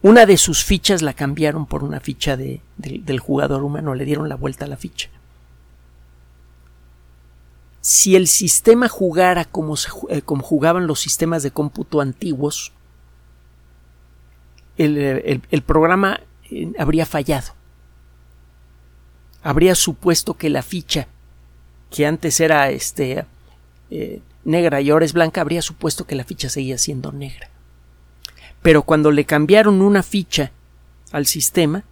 Una 0.00 0.26
de 0.26 0.36
sus 0.36 0.64
fichas 0.64 1.02
la 1.02 1.12
cambiaron 1.12 1.66
por 1.66 1.82
una 1.82 2.00
ficha 2.00 2.36
de, 2.36 2.60
del 2.76 3.18
jugador 3.18 3.64
humano, 3.64 3.94
le 3.94 4.04
dieron 4.04 4.28
la 4.28 4.36
vuelta 4.36 4.64
a 4.64 4.68
la 4.68 4.76
ficha 4.76 5.10
si 7.88 8.16
el 8.16 8.26
sistema 8.26 8.86
jugara 8.86 9.46
como, 9.46 9.74
eh, 10.10 10.20
como 10.20 10.42
jugaban 10.42 10.86
los 10.86 11.00
sistemas 11.00 11.42
de 11.42 11.52
cómputo 11.52 12.02
antiguos, 12.02 12.72
el, 14.76 14.98
eh, 14.98 15.60
programa 15.64 16.20
eh, 16.50 16.70
habría 16.78 17.06
fallado. 17.06 17.54
Habría 19.42 19.74
supuesto 19.74 20.34
que 20.34 20.50
la 20.50 20.62
ficha, 20.62 21.08
que 21.90 22.04
antes 22.04 22.40
era 22.40 22.68
este, 22.70 23.24
negra 24.44 24.82
y 24.82 24.90
ahora 24.90 25.06
es 25.06 25.14
blanca, 25.14 25.40
habría 25.40 25.62
supuesto 25.62 26.06
que 26.06 26.14
la 26.14 26.24
ficha 26.24 26.50
seguía 26.50 26.76
siendo 26.76 27.10
negra. 27.10 27.48
Pero 28.62 28.82
cuando 28.82 29.10
le 29.10 29.24
cambiaron 29.24 29.80
una 29.82 30.02
ficha 30.02 30.52
al 31.12 31.26
sistema, 31.26 31.84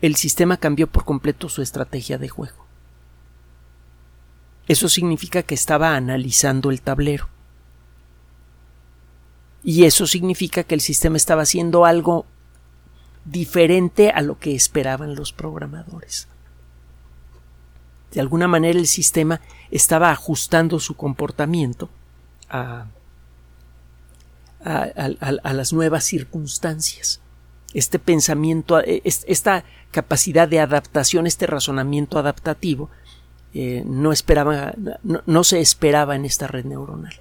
el 0.00 0.16
sistema 0.16 0.56
cambió 0.56 0.86
por 0.86 1.04
completo 1.04 1.48
su 1.48 1.62
estrategia 1.62 2.18
de 2.18 2.28
juego. 2.28 2.64
Eso 4.66 4.88
significa 4.88 5.42
que 5.42 5.54
estaba 5.54 5.96
analizando 5.96 6.70
el 6.70 6.80
tablero. 6.80 7.28
Y 9.62 9.84
eso 9.84 10.06
significa 10.06 10.64
que 10.64 10.74
el 10.74 10.80
sistema 10.80 11.16
estaba 11.16 11.42
haciendo 11.42 11.84
algo 11.84 12.24
diferente 13.24 14.10
a 14.10 14.22
lo 14.22 14.38
que 14.38 14.54
esperaban 14.54 15.14
los 15.14 15.32
programadores. 15.32 16.28
De 18.12 18.20
alguna 18.20 18.48
manera 18.48 18.78
el 18.78 18.86
sistema 18.86 19.40
estaba 19.70 20.10
ajustando 20.10 20.80
su 20.80 20.94
comportamiento 20.94 21.88
a, 22.48 22.86
a, 24.64 25.52
las 25.52 25.72
nuevas 25.72 26.04
circunstancias. 26.04 27.20
Este 27.72 27.98
pensamiento, 27.98 28.80
esta 28.80 29.64
capacidad 29.90 30.48
de 30.48 30.60
adaptación, 30.60 31.26
este 31.26 31.46
razonamiento 31.46 32.18
adaptativo, 32.18 32.90
eh, 33.52 33.82
no, 33.84 34.12
esperaba, 34.12 34.74
no, 35.02 35.44
se 35.44 35.60
esperaba 35.60 36.14
en 36.14 36.24
esta 36.24 36.46
red 36.46 36.64
neuronal. 36.64 37.14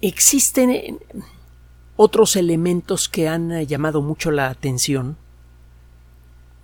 Existen 0.00 0.70
eh, 0.70 0.96
otros 1.96 2.36
elementos 2.36 3.08
que 3.08 3.28
han 3.28 3.50
eh, 3.50 3.66
llamado 3.66 4.02
mucho 4.02 4.30
la 4.30 4.50
atención 4.50 5.16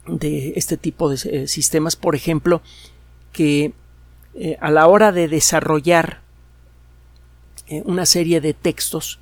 de 0.07 0.53
este 0.57 0.77
tipo 0.77 1.09
de 1.09 1.49
sistemas, 1.49 1.97
por 1.97 2.15
ejemplo, 2.15 2.61
que 3.33 3.73
a 4.61 4.71
la 4.71 4.87
hora 4.89 5.13
de 5.13 5.29
desarrollar 5.29 6.23
una 7.85 8.07
serie 8.07 8.41
de 8.41 8.53
textos 8.53 9.21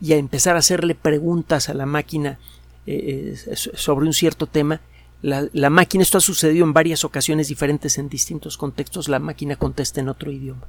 y 0.00 0.12
a 0.12 0.16
empezar 0.16 0.56
a 0.56 0.58
hacerle 0.58 0.94
preguntas 0.94 1.68
a 1.68 1.74
la 1.74 1.86
máquina 1.86 2.38
eh, 2.86 3.36
sobre 3.54 4.06
un 4.06 4.12
cierto 4.12 4.48
tema, 4.48 4.80
la, 5.22 5.70
máquina, 5.70 6.02
esto 6.02 6.18
ha 6.18 6.20
sucedido 6.20 6.64
en 6.64 6.72
varias 6.72 7.04
ocasiones 7.04 7.46
diferentes 7.46 7.96
en 7.96 8.08
distintos 8.08 8.58
contextos, 8.58 9.08
la 9.08 9.20
máquina 9.20 9.54
contesta 9.54 10.00
en 10.00 10.08
otro 10.08 10.32
idioma. 10.32 10.66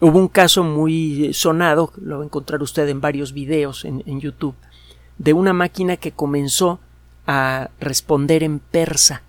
Hubo 0.00 0.18
un 0.18 0.26
caso 0.26 0.64
muy 0.64 1.32
sonado, 1.32 1.92
lo 2.02 2.16
va 2.16 2.22
a 2.24 2.26
encontrar 2.26 2.60
usted 2.62 2.88
en 2.88 3.00
varios 3.00 3.32
videos 3.32 3.84
en 3.84 4.20
YouTube, 4.20 4.56
de 5.18 5.32
una 5.32 5.52
máquina 5.52 5.96
que 5.96 6.10
comenzó 6.10 6.80
a 7.28 7.70
responder 7.78 8.42
en 8.42 8.58
persa 8.58 9.22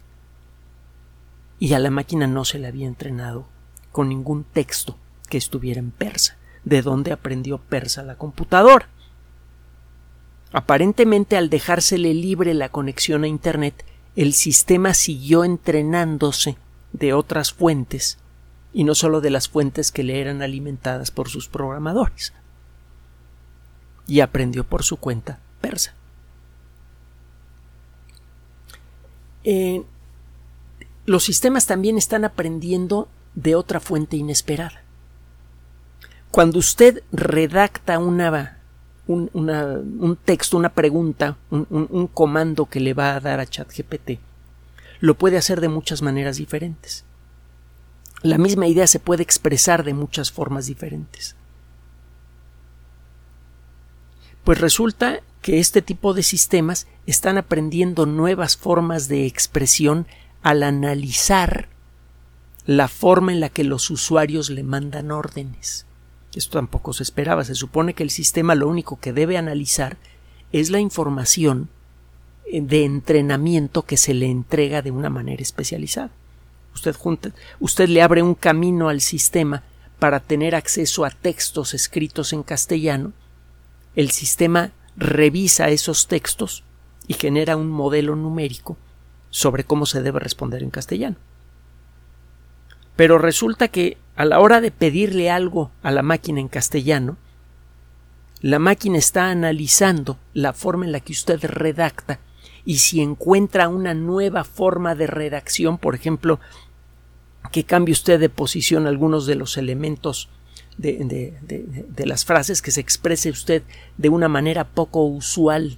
y 1.59 1.73
a 1.73 1.79
la 1.79 1.89
máquina 1.89 2.27
no 2.27 2.45
se 2.45 2.59
le 2.59 2.67
había 2.67 2.87
entrenado 2.87 3.47
con 3.91 4.09
ningún 4.09 4.43
texto 4.43 4.95
que 5.29 5.37
estuviera 5.37 5.79
en 5.79 5.91
persa. 5.91 6.37
¿De 6.63 6.81
dónde 6.81 7.11
aprendió 7.11 7.57
persa 7.57 8.03
la 8.03 8.17
computadora? 8.17 8.87
Aparentemente 10.51 11.37
al 11.37 11.49
dejársele 11.49 12.13
libre 12.13 12.53
la 12.53 12.69
conexión 12.69 13.23
a 13.23 13.27
Internet, 13.27 13.85
el 14.15 14.33
sistema 14.33 14.93
siguió 14.93 15.43
entrenándose 15.43 16.57
de 16.93 17.13
otras 17.13 17.53
fuentes 17.53 18.17
y 18.73 18.83
no 18.83 18.95
solo 18.95 19.21
de 19.21 19.29
las 19.29 19.49
fuentes 19.49 19.91
que 19.91 20.03
le 20.03 20.21
eran 20.21 20.41
alimentadas 20.41 21.11
por 21.11 21.29
sus 21.29 21.47
programadores. 21.47 22.33
Y 24.07 24.21
aprendió 24.21 24.63
por 24.63 24.83
su 24.83 24.97
cuenta 24.97 25.39
persa. 25.61 25.93
Eh, 29.43 29.83
los 31.07 31.23
sistemas 31.23 31.65
también 31.65 31.97
están 31.97 32.25
aprendiendo 32.25 33.07
de 33.33 33.55
otra 33.55 33.79
fuente 33.79 34.17
inesperada. 34.17 34.83
Cuando 36.31 36.59
usted 36.59 37.01
redacta 37.13 37.97
una 37.97 38.59
un, 39.07 40.17
texto, 40.25 40.57
una 40.57 40.67
pregunta, 40.67 41.37
un, 41.49 42.09
comando 42.13 42.65
que 42.65 42.81
le 42.81 42.93
va 42.93 43.15
a 43.15 43.21
dar 43.21 43.39
a 43.39 43.45
ChatGPT, 43.45 44.19
lo 44.99 45.15
puede 45.15 45.37
hacer 45.37 45.61
de 45.61 45.69
muchas 45.69 46.01
maneras 46.01 46.37
diferentes. 46.37 47.05
La 48.21 48.37
misma 48.37 48.67
idea 48.67 48.85
se 48.85 48.99
puede 48.99 49.23
expresar 49.23 49.85
de 49.85 49.93
muchas 49.93 50.29
formas 50.29 50.65
diferentes. 50.65 51.37
Pues 54.43 54.59
resulta 54.59 55.21
que 55.41 55.59
este 55.59 55.81
tipo 55.81 56.13
de 56.13 56.23
sistemas 56.23 56.85
están 57.05 57.37
aprendiendo 57.37 58.05
nuevas 58.05 58.57
formas 58.57 59.07
de 59.07 59.25
expresión 59.25 60.05
al 60.47 60.63
analizar 60.63 61.67
la 62.65 62.87
forma 62.87 63.33
en 63.33 63.41
la 63.41 63.49
que 63.49 63.65
los 63.65 63.89
usuarios 63.89 64.49
le 64.49 64.63
mandan 64.63 65.11
órdenes. 65.11 65.85
Esto 66.33 66.57
tampoco 66.57 66.93
se 66.93 67.03
esperaba. 67.03 67.43
Se 67.43 67.53
supone 67.53 67.93
que 67.93 68.03
el 68.03 68.09
sistema 68.09 68.55
lo 68.55 68.69
único 68.69 68.97
que 68.97 69.11
debe 69.11 69.37
analizar 69.37 69.97
es 70.53 70.69
la 70.69 70.79
información 70.79 71.67
eh, 72.45 72.61
de 72.61 72.85
entrenamiento 72.85 73.81
que 73.81 73.97
se 73.97 74.13
le 74.13 74.27
entrega 74.27 74.81
de 74.81 74.91
una 74.91 75.09
manera 75.09 75.41
especializada. 75.41 76.11
Usted, 76.73 76.95
usted 77.59 77.89
le 77.89 78.01
abre 78.01 78.21
un 78.21 78.33
camino 78.33 78.87
al 78.87 79.01
sistema 79.01 79.63
para 79.99 80.21
tener 80.21 80.55
acceso 80.55 81.03
a 81.03 81.09
textos 81.09 81.73
escritos 81.73 82.31
en 82.31 82.43
castellano. 82.43 83.11
El 83.97 84.11
sistema 84.11 84.71
revisa 84.95 85.67
esos 85.71 86.07
textos 86.07 86.63
y 87.05 87.15
genera 87.15 87.57
un 87.57 87.67
modelo 87.67 88.15
numérico 88.15 88.77
sobre 89.29 89.63
cómo 89.63 89.85
se 89.85 90.01
debe 90.01 90.19
responder 90.19 90.63
en 90.63 90.69
castellano. 90.69 91.17
Pero 92.95 93.17
resulta 93.17 93.67
que 93.67 93.97
a 94.15 94.25
la 94.25 94.39
hora 94.39 94.61
de 94.61 94.71
pedirle 94.71 95.29
algo 95.29 95.71
a 95.83 95.91
la 95.91 96.01
máquina 96.01 96.39
en 96.39 96.47
castellano, 96.47 97.17
la 98.41 98.59
máquina 98.59 98.97
está 98.97 99.29
analizando 99.29 100.17
la 100.33 100.53
forma 100.53 100.85
en 100.85 100.91
la 100.91 100.99
que 100.99 101.13
usted 101.13 101.39
redacta 101.43 102.19
y 102.65 102.79
si 102.79 103.01
encuentra 103.01 103.69
una 103.69 103.93
nueva 103.93 104.43
forma 104.43 104.93
de 104.95 105.07
redacción, 105.07 105.77
por 105.77 105.95
ejemplo, 105.95 106.39
que 107.51 107.63
cambie 107.63 107.93
usted 107.93 108.19
de 108.19 108.29
posición 108.29 108.87
algunos 108.87 109.25
de 109.25 109.35
los 109.35 109.57
elementos 109.57 110.29
de, 110.77 111.33
las 112.05 112.25
frases, 112.25 112.61
que 112.61 112.71
se 112.71 112.81
exprese 112.81 113.29
usted 113.29 113.63
de 113.97 114.09
una 114.09 114.27
manera 114.27 114.65
poco 114.65 115.05
usual. 115.05 115.77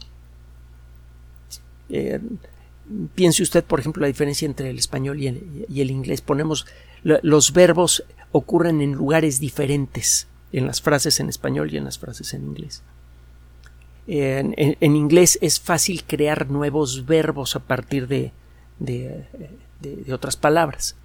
Eh, 1.90 2.20
piense 3.16 3.44
usted, 3.44 3.64
por 3.64 3.80
ejemplo, 3.80 4.02
la 4.02 4.08
diferencia 4.08 4.46
entre 4.46 4.70
el 4.70 4.78
español 4.78 5.20
y 5.22 5.28
el, 5.28 5.92
inglés. 5.92 6.22
Ponemos 6.22 6.66
los 7.04 7.54
verbos 7.54 8.04
ocurren 8.32 8.82
en 8.82 8.94
lugares 8.94 9.40
diferentes 9.40 10.28
en 10.52 10.66
las 10.66 10.82
frases 10.82 11.20
en 11.20 11.30
español 11.30 11.72
y 11.72 11.78
en 11.78 11.86
las 11.86 12.00
frases 12.00 12.34
en 12.34 12.44
inglés. 12.44 12.82
En, 14.08 14.96
inglés 14.96 15.38
es 15.42 15.60
fácil 15.60 16.04
crear 16.04 16.50
nuevos 16.50 17.06
verbos 17.06 17.56
a 17.56 17.60
partir 17.60 18.08
de, 18.08 18.32
de, 18.80 20.14
otras 20.14 20.36
palabras. 20.36 20.96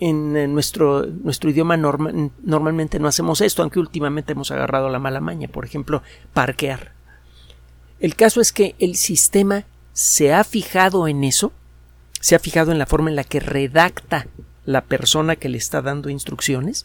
en 0.00 0.52
nuestro, 0.52 1.06
nuestro 1.06 1.50
idioma 1.50 1.76
normalmente 1.76 2.98
no 2.98 3.06
hacemos 3.06 3.40
esto, 3.40 3.62
aunque 3.62 3.78
últimamente 3.78 4.32
hemos 4.32 4.50
agarrado 4.50 4.88
la 4.88 4.98
mala 4.98 5.20
maña, 5.20 5.46
por 5.46 5.64
ejemplo, 5.64 6.02
parquear. 6.34 6.92
El 8.00 8.16
caso 8.16 8.40
es 8.40 8.52
que 8.52 8.74
el 8.78 8.96
sistema 8.96 9.64
se 9.96 10.34
ha 10.34 10.44
fijado 10.44 11.08
en 11.08 11.24
eso, 11.24 11.54
se 12.20 12.34
ha 12.36 12.38
fijado 12.38 12.70
en 12.70 12.78
la 12.78 12.84
forma 12.84 13.08
en 13.08 13.16
la 13.16 13.24
que 13.24 13.40
redacta 13.40 14.26
la 14.66 14.82
persona 14.82 15.36
que 15.36 15.48
le 15.48 15.56
está 15.56 15.80
dando 15.80 16.10
instrucciones 16.10 16.84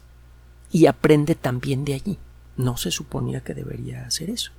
y 0.71 0.85
aprende 0.85 1.35
también 1.35 1.83
de 1.83 1.93
allí. 1.93 2.19
No 2.55 2.77
se 2.77 2.89
suponía 2.89 3.41
que 3.41 3.53
debería 3.53 4.05
hacer 4.05 4.29
eso. 4.29 4.53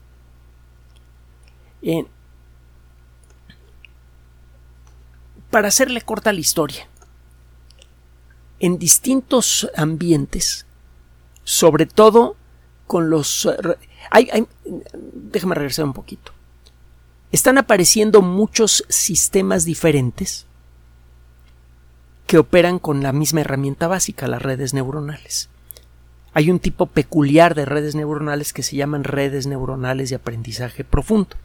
para 5.51 5.69
hacerle 5.69 6.03
corta 6.03 6.33
la 6.33 6.41
historia, 6.41 6.87
en 8.61 8.79
distintos 8.79 9.71
ambientes, 9.77 10.67
sobre 11.43 11.87
todo 11.87 12.37
con 12.87 13.09
los... 13.09 13.49
Hay, 14.11 14.47
déjame 14.65 15.55
regresar 15.55 15.87
un 15.87 15.95
poquito. 15.95 16.33
Están 17.33 17.57
apareciendo 17.57 18.21
muchos 18.21 18.85
sistemas 18.91 19.65
diferentes 19.65 20.47
que 22.27 22.37
operan 22.37 22.79
con 22.79 23.03
la 23.03 23.13
misma 23.13 23.41
herramienta 23.41 23.89
básica, 23.89 24.29
las 24.29 24.43
redes 24.43 24.75
neuronales. 24.75 25.49
Hay 26.35 26.51
un 26.51 26.61
tipo 26.61 26.87
peculiar 26.87 27.55
de 27.55 27.65
redes 27.65 27.95
neuronales 27.95 28.53
que 28.53 28.63
se 28.63 28.77
llaman 28.77 29.05
redes 29.05 29.47
neuronales 29.47 30.11
de 30.11 30.17
aprendizaje 30.17 30.85
profundo. 30.85 31.37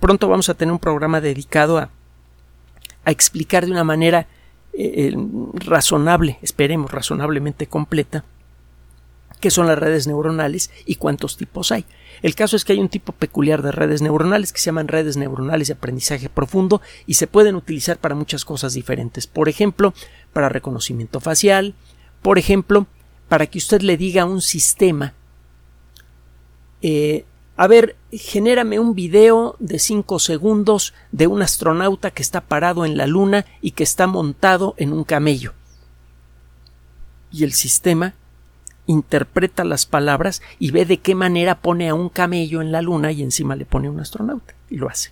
Pronto 0.00 0.28
vamos 0.28 0.48
a 0.48 0.54
tener 0.54 0.72
un 0.72 0.80
programa 0.80 1.20
dedicado 1.20 1.78
a, 1.78 1.90
explicar 3.04 3.64
de 3.64 3.72
una 3.72 3.84
manera 3.84 4.26
eh, 4.72 5.12
eh, 5.12 5.16
razonable, 5.54 6.38
esperemos 6.42 6.90
razonablemente 6.90 7.66
completa, 7.66 8.24
qué 9.42 9.50
son 9.50 9.66
las 9.66 9.78
redes 9.78 10.06
neuronales 10.06 10.70
y 10.86 10.94
cuántos 10.94 11.36
tipos 11.36 11.70
hay. 11.70 11.84
El 12.22 12.34
caso 12.34 12.56
es 12.56 12.64
que 12.64 12.72
hay 12.72 12.78
un 12.78 12.88
tipo 12.88 13.12
peculiar 13.12 13.60
de 13.60 13.72
redes 13.72 14.00
neuronales 14.00 14.52
que 14.52 14.60
se 14.60 14.66
llaman 14.66 14.88
redes 14.88 15.18
neuronales 15.18 15.68
de 15.68 15.74
aprendizaje 15.74 16.30
profundo 16.30 16.80
y 17.06 17.14
se 17.14 17.26
pueden 17.26 17.56
utilizar 17.56 17.98
para 17.98 18.14
muchas 18.14 18.46
cosas 18.46 18.72
diferentes. 18.72 19.26
Por 19.26 19.50
ejemplo, 19.50 19.92
para 20.32 20.48
reconocimiento 20.48 21.20
facial, 21.20 21.74
por 22.22 22.38
ejemplo, 22.38 22.86
para 23.28 23.46
que 23.46 23.58
usted 23.58 23.82
le 23.82 23.98
diga 23.98 24.22
a 24.22 24.26
un 24.26 24.40
sistema 24.40 25.12
eh, 26.80 27.24
a 27.56 27.66
ver, 27.66 27.96
genérame 28.10 28.80
un 28.80 28.94
video 28.94 29.56
de 29.58 29.78
5 29.78 30.18
segundos 30.18 30.94
de 31.12 31.26
un 31.26 31.42
astronauta 31.42 32.10
que 32.10 32.22
está 32.22 32.40
parado 32.40 32.84
en 32.84 32.96
la 32.96 33.06
Luna 33.06 33.46
y 33.60 33.72
que 33.72 33.84
está 33.84 34.06
montado 34.06 34.74
en 34.78 34.92
un 34.92 35.04
camello. 35.04 35.52
Y 37.30 37.44
el 37.44 37.52
sistema 37.52 38.14
interpreta 38.92 39.64
las 39.64 39.86
palabras 39.86 40.42
y 40.58 40.70
ve 40.70 40.84
de 40.84 40.98
qué 40.98 41.14
manera 41.14 41.56
pone 41.56 41.88
a 41.88 41.94
un 41.94 42.08
camello 42.08 42.60
en 42.60 42.72
la 42.72 42.82
luna 42.82 43.12
y 43.12 43.22
encima 43.22 43.56
le 43.56 43.64
pone 43.64 43.88
a 43.88 43.90
un 43.90 44.00
astronauta 44.00 44.54
y 44.70 44.76
lo 44.76 44.88
hace. 44.88 45.10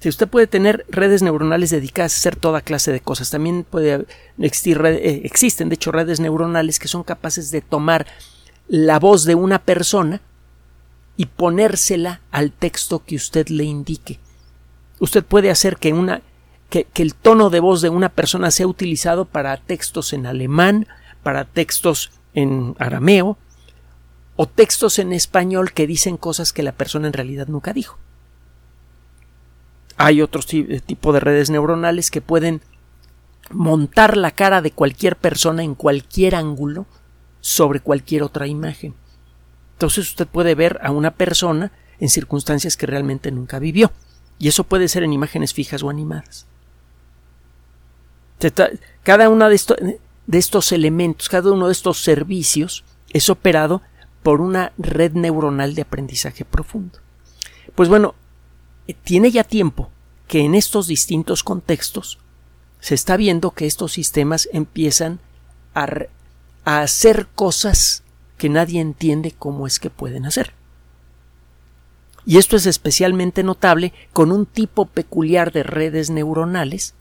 Si 0.00 0.10
usted 0.10 0.28
puede 0.28 0.46
tener 0.46 0.84
redes 0.90 1.22
neuronales 1.22 1.70
dedicadas 1.70 2.12
a 2.12 2.16
hacer 2.18 2.36
toda 2.36 2.60
clase 2.60 2.92
de 2.92 3.00
cosas, 3.00 3.30
también 3.30 3.64
puede 3.64 4.04
existir, 4.38 4.78
eh, 4.84 5.22
existen 5.24 5.70
de 5.70 5.76
hecho 5.76 5.92
redes 5.92 6.20
neuronales 6.20 6.78
que 6.78 6.88
son 6.88 7.04
capaces 7.04 7.50
de 7.50 7.62
tomar 7.62 8.06
la 8.68 8.98
voz 8.98 9.24
de 9.24 9.34
una 9.34 9.60
persona 9.60 10.20
y 11.16 11.26
ponérsela 11.26 12.20
al 12.32 12.52
texto 12.52 13.02
que 13.04 13.16
usted 13.16 13.48
le 13.48 13.64
indique. 13.64 14.18
Usted 14.98 15.24
puede 15.24 15.50
hacer 15.50 15.76
que 15.76 15.92
una 15.92 16.20
que, 16.82 17.02
el 17.02 17.14
tono 17.14 17.50
de 17.50 17.60
voz 17.60 17.82
de 17.82 17.88
una 17.88 18.08
persona 18.08 18.50
sea 18.50 18.66
utilizado 18.66 19.26
para 19.26 19.56
textos 19.58 20.12
en 20.12 20.26
alemán, 20.26 20.88
para 21.22 21.44
textos 21.44 22.10
en 22.34 22.74
arameo, 22.80 23.38
o 24.34 24.46
textos 24.46 24.98
en 24.98 25.12
español 25.12 25.72
que 25.72 25.86
dicen 25.86 26.16
cosas 26.16 26.52
que 26.52 26.64
la 26.64 26.72
persona 26.72 27.06
en 27.06 27.12
realidad 27.12 27.46
nunca 27.46 27.72
dijo. 27.72 27.98
Hay 29.96 30.20
otros 30.20 30.52
eh, 30.52 30.80
tipo 30.84 31.12
de 31.12 31.20
redes 31.20 31.50
neuronales 31.50 32.10
que 32.10 32.20
pueden 32.20 32.60
montar 33.50 34.16
la 34.16 34.32
cara 34.32 34.60
de 34.60 34.72
cualquier 34.72 35.14
persona 35.14 35.62
en 35.62 35.76
cualquier 35.76 36.34
ángulo 36.34 36.86
sobre 37.40 37.78
cualquier 37.78 38.24
otra 38.24 38.48
imagen. 38.48 38.94
Entonces 39.74 40.08
usted 40.08 40.26
puede 40.26 40.56
ver 40.56 40.80
a 40.82 40.90
una 40.90 41.12
persona 41.12 41.70
en 42.00 42.08
circunstancias 42.08 42.76
que 42.76 42.86
realmente 42.86 43.30
nunca 43.30 43.60
vivió. 43.60 43.92
Y 44.40 44.48
eso 44.48 44.64
puede 44.64 44.88
ser 44.88 45.04
en 45.04 45.12
imágenes 45.12 45.54
fijas 45.54 45.84
o 45.84 45.90
animadas. 45.90 46.48
Cada 49.02 49.28
uno 49.28 49.48
de 49.48 49.54
estos, 50.38 50.72
elementos, 50.72 51.28
cada 51.28 51.52
uno 51.52 51.66
de 51.66 51.72
estos 51.72 52.02
servicios 52.02 52.84
es 53.10 53.30
operado 53.30 53.82
por 54.22 54.40
una 54.40 54.72
red 54.78 55.12
neuronal 55.12 55.74
de 55.74 55.82
aprendizaje 55.82 56.44
profundo. 56.44 56.98
Pues 57.74 57.88
bueno, 57.88 58.14
tiene 59.04 59.30
ya 59.30 59.44
tiempo 59.44 59.90
que 60.28 60.40
en 60.40 60.54
estos 60.54 60.86
distintos 60.86 61.42
contextos 61.42 62.18
se 62.80 62.94
está 62.94 63.16
viendo 63.16 63.50
que 63.52 63.66
estos 63.66 63.92
sistemas 63.92 64.48
empiezan 64.52 65.20
a 65.74 66.06
hacer 66.64 67.26
cosas 67.34 68.02
que 68.38 68.48
nadie 68.48 68.80
entiende 68.80 69.32
cómo 69.32 69.66
es 69.66 69.78
que 69.78 69.90
pueden 69.90 70.26
hacer. 70.26 70.52
Y 72.26 72.38
esto 72.38 72.56
es 72.56 72.66
especialmente 72.66 73.42
notable 73.42 73.92
con 74.12 74.32
un 74.32 74.46
tipo 74.46 74.86
peculiar 74.86 75.52
de 75.52 75.62
redes 75.62 76.10
neuronales 76.10 76.94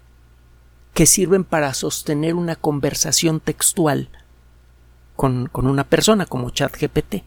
que 0.93 1.05
sirven 1.05 1.43
para 1.43 1.73
sostener 1.73 2.35
una 2.35 2.55
conversación 2.55 3.39
textual 3.39 4.09
con, 5.15 5.49
una 5.53 5.83
persona 5.83 6.25
como 6.25 6.51
ChatGPT. 6.51 7.23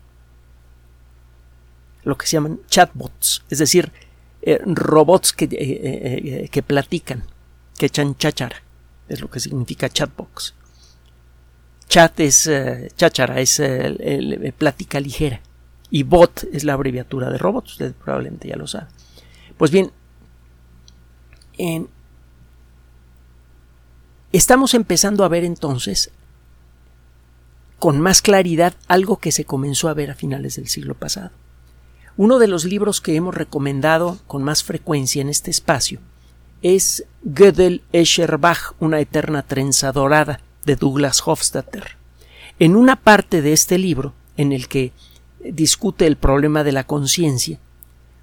Lo 2.04 2.16
que 2.16 2.26
se 2.26 2.32
llaman 2.32 2.60
chatbots, 2.68 3.44
es 3.50 3.58
decir, 3.58 3.92
eh, 4.42 4.60
robots 4.64 5.32
que, 5.32 5.46
eh, 5.46 5.50
eh, 5.50 6.48
que 6.50 6.62
platican, 6.62 7.24
que 7.76 7.86
echan 7.86 8.16
cháchara, 8.16 8.62
es 9.08 9.20
lo 9.20 9.28
que 9.28 9.40
significa 9.40 9.88
chatbox. 9.88 10.54
Chat 11.88 12.20
es 12.20 12.50
cháchara, 12.96 13.40
es 13.40 13.60
plática 14.58 15.00
ligera. 15.00 15.40
Y 15.88 16.02
bot 16.02 16.44
es 16.52 16.64
la 16.64 16.72
abreviatura 16.72 17.30
de 17.30 17.38
robot, 17.38 17.66
usted 17.66 17.94
probablemente 17.94 18.48
ya 18.48 18.56
lo 18.56 18.66
sabe. 18.66 18.88
Pues 19.56 19.70
bien, 19.70 19.92
en, 21.58 21.88
Estamos 24.36 24.74
empezando 24.74 25.24
a 25.24 25.28
ver 25.28 25.44
entonces 25.44 26.10
con 27.78 27.98
más 28.02 28.20
claridad 28.20 28.74
algo 28.86 29.16
que 29.16 29.32
se 29.32 29.46
comenzó 29.46 29.88
a 29.88 29.94
ver 29.94 30.10
a 30.10 30.14
finales 30.14 30.56
del 30.56 30.68
siglo 30.68 30.92
pasado. 30.94 31.30
Uno 32.18 32.38
de 32.38 32.46
los 32.46 32.66
libros 32.66 33.00
que 33.00 33.16
hemos 33.16 33.34
recomendado 33.34 34.18
con 34.26 34.42
más 34.42 34.62
frecuencia 34.62 35.22
en 35.22 35.30
este 35.30 35.50
espacio 35.50 36.00
es 36.60 37.06
Gödel 37.24 37.82
Escher 37.94 38.36
Bach, 38.36 38.74
una 38.78 39.00
eterna 39.00 39.40
trenza 39.40 39.90
dorada, 39.90 40.40
de 40.66 40.76
Douglas 40.76 41.22
Hofstadter. 41.26 41.96
En 42.58 42.76
una 42.76 42.96
parte 42.96 43.40
de 43.40 43.54
este 43.54 43.78
libro, 43.78 44.12
en 44.36 44.52
el 44.52 44.68
que 44.68 44.92
discute 45.40 46.06
el 46.06 46.16
problema 46.16 46.62
de 46.62 46.72
la 46.72 46.84
conciencia, 46.84 47.58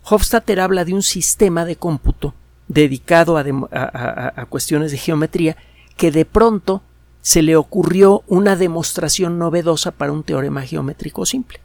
Hofstadter 0.04 0.60
habla 0.60 0.86
de 0.86 0.93
un 0.93 1.02
sistema 1.02 1.65
de 1.65 1.76
cómputo 1.76 2.36
dedicado 2.67 3.36
a 3.36 4.45
cuestiones 4.47 4.91
de 4.91 4.99
geometría 4.99 5.58
que 5.98 6.12
de 6.12 6.26
pronto 6.26 6.82
se 7.22 7.42
le 7.42 7.56
ocurrió 7.56 8.24
una 8.28 8.56
demostración 8.56 9.40
novedosa 9.40 9.92
para 9.92 10.12
un 10.12 10.24
teorema 10.24 10.64
geométrico 10.64 11.26
simple. 11.26 11.60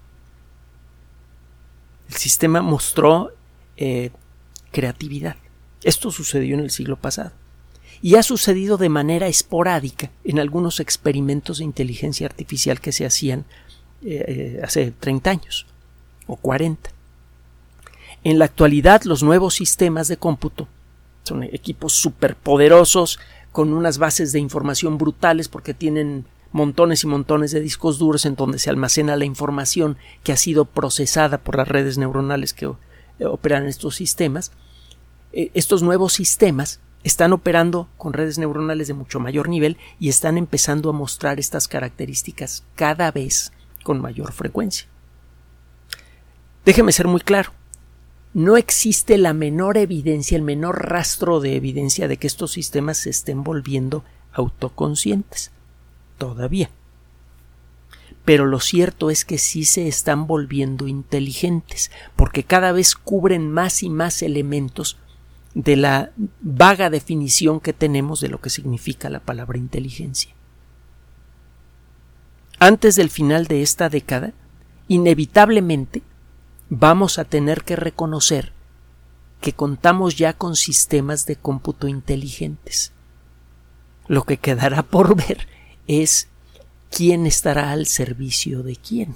El 2.09 2.15
sistema 2.15 2.63
mostró 2.63 3.33
eh, 3.77 4.11
creatividad. 4.71 5.37
Esto 5.83 6.11
sucedió 6.11 6.55
en 6.55 6.61
el 6.61 6.71
siglo 6.71 6.97
pasado. 6.97 7.33
Y 8.01 8.15
ha 8.15 8.23
sucedido 8.23 8.77
de 8.77 8.89
manera 8.89 9.27
esporádica 9.27 10.11
en 10.23 10.39
algunos 10.39 10.79
experimentos 10.79 11.59
de 11.59 11.65
inteligencia 11.65 12.27
artificial 12.27 12.81
que 12.81 12.93
se 12.93 13.05
hacían 13.05 13.45
eh, 14.03 14.25
eh, 14.29 14.61
hace 14.63 14.93
30 14.93 15.31
años 15.31 15.67
o 16.29 16.37
40. 16.37 16.91
En 18.23 18.39
la 18.39 18.45
actualidad 18.45 19.03
los 19.03 19.25
nuevos 19.25 19.55
sistemas 19.55 20.07
de 20.07 20.17
cómputo 20.17 20.69
son 21.25 21.43
equipos 21.43 21.95
superpoderosos 21.95 23.19
con 23.59 23.73
unas 23.73 23.99
bases 23.99 24.31
de 24.31 24.39
información 24.39 24.99
brutales 24.99 25.49
porque 25.49 25.75
tienen 25.75 26.27
montones 26.53 27.03
y 27.03 27.09
montones 27.09 27.51
de 27.51 27.59
discos 27.59 27.99
duros 27.99 28.25
en 28.25 28.37
donde 28.37 28.61
se 28.61 28.71
almacena 28.71 29.17
la 29.17 29.25
información 29.25 29.97
que 30.23 30.31
ha 30.31 30.37
sido 30.37 30.65
procesada 30.65 31.39
por 31.39 31.57
las 31.57 31.67
redes 31.67 31.99
neuronales 31.99 32.55
que 32.55 32.67
eh, 32.67 33.25
operan 33.25 33.67
estos 33.67 33.97
sistemas. 33.97 34.53
Eh, 35.33 35.51
estos 35.55 35.83
nuevos 35.83 36.13
sistemas 36.13 36.79
están 37.03 37.33
operando 37.33 37.89
con 37.97 38.13
redes 38.13 38.39
neuronales 38.39 38.87
de 38.87 38.95
mucho 38.95 39.19
mayor 39.19 39.49
nivel 39.49 39.77
y 39.99 40.09
están 40.09 40.39
empezando 40.39 40.89
a 40.89 40.93
mostrar 40.93 41.41
estas 41.41 41.67
características 41.67 42.63
cada 42.77 43.11
vez 43.11 43.51
con 43.83 44.01
mayor 44.01 44.31
frecuencia. 44.31 44.87
Déjeme 46.65 46.93
ser 46.93 47.09
muy 47.09 47.23
claro 47.23 47.58
no 48.39 48.57
existe 48.57 49.19
la 49.19 49.33
menor 49.33 49.77
evidencia, 49.77 50.37
el 50.37 50.45
menor 50.45 50.89
rastro 50.89 51.41
de 51.41 51.57
evidencia 51.57 52.07
de 52.07 52.19
que 52.19 52.29
estos 52.29 52.53
sistemas 52.53 52.99
se 52.99 53.11
estén 53.11 53.43
volviendo 53.43 54.05
autoconscientes. 54.33 55.51
Todavía. 56.19 56.71
Pero 58.25 58.47
lo 58.47 58.61
cierto 58.61 59.11
es 59.11 59.25
que 59.25 59.39
sí 59.39 59.65
se 59.65 59.89
están 59.89 60.29
volviendo 60.29 60.87
inteligentes, 60.87 61.91
porque 62.15 62.45
cada 62.45 62.71
vez 62.71 62.95
cubren 62.95 63.51
más 63.51 63.83
y 63.83 63.91
más 63.91 64.23
elementos 64.23 64.99
de 65.55 65.75
la 65.75 66.13
vaga 66.41 66.91
definición 66.91 67.59
que 67.59 67.73
tenemos 67.73 68.21
de 68.21 68.29
lo 68.29 68.41
que 68.41 68.51
significa 68.51 69.11
la 69.11 69.19
palabra 69.19 69.59
inteligencia. 69.59 70.33
Antes 72.61 72.95
del 72.95 73.11
final 73.11 73.49
de 73.49 73.63
esta 73.63 73.89
década, 73.89 74.33
inevitablemente 74.87 76.03
vamos 76.71 77.19
a 77.19 77.25
tener 77.25 77.65
que 77.65 77.77
reconocer 77.77 78.53
que 79.41 79.53
contamos 79.53 80.17
ya 80.17 80.33
con 80.33 80.57
sistemas 80.57 81.27
de 81.27 81.37
cómputo 81.37 81.87
inteligentes. 81.89 82.93
Lo 84.07 84.25
que 84.25 84.37
quedará 84.39 84.83
por 84.83 85.15
ver 85.17 85.47
es 85.87 86.29
quién 86.91 87.27
estará 87.27 87.71
al 87.71 87.87
servicio 87.87 88.63
de 88.63 88.77
quién. 88.77 89.15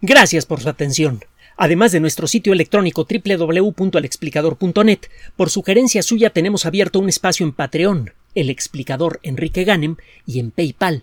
Gracias 0.00 0.46
por 0.46 0.60
su 0.60 0.68
atención. 0.68 1.24
Además 1.56 1.90
de 1.90 1.98
nuestro 1.98 2.28
sitio 2.28 2.52
electrónico 2.52 3.04
www.alexplicador.net, 3.04 5.00
por 5.36 5.50
sugerencia 5.50 6.02
suya 6.02 6.30
tenemos 6.30 6.66
abierto 6.66 7.00
un 7.00 7.08
espacio 7.08 7.44
en 7.44 7.52
Patreon, 7.52 8.12
el 8.36 8.48
explicador 8.48 9.18
Enrique 9.24 9.64
Ganem, 9.64 9.96
y 10.24 10.38
en 10.38 10.52
PayPal, 10.52 11.02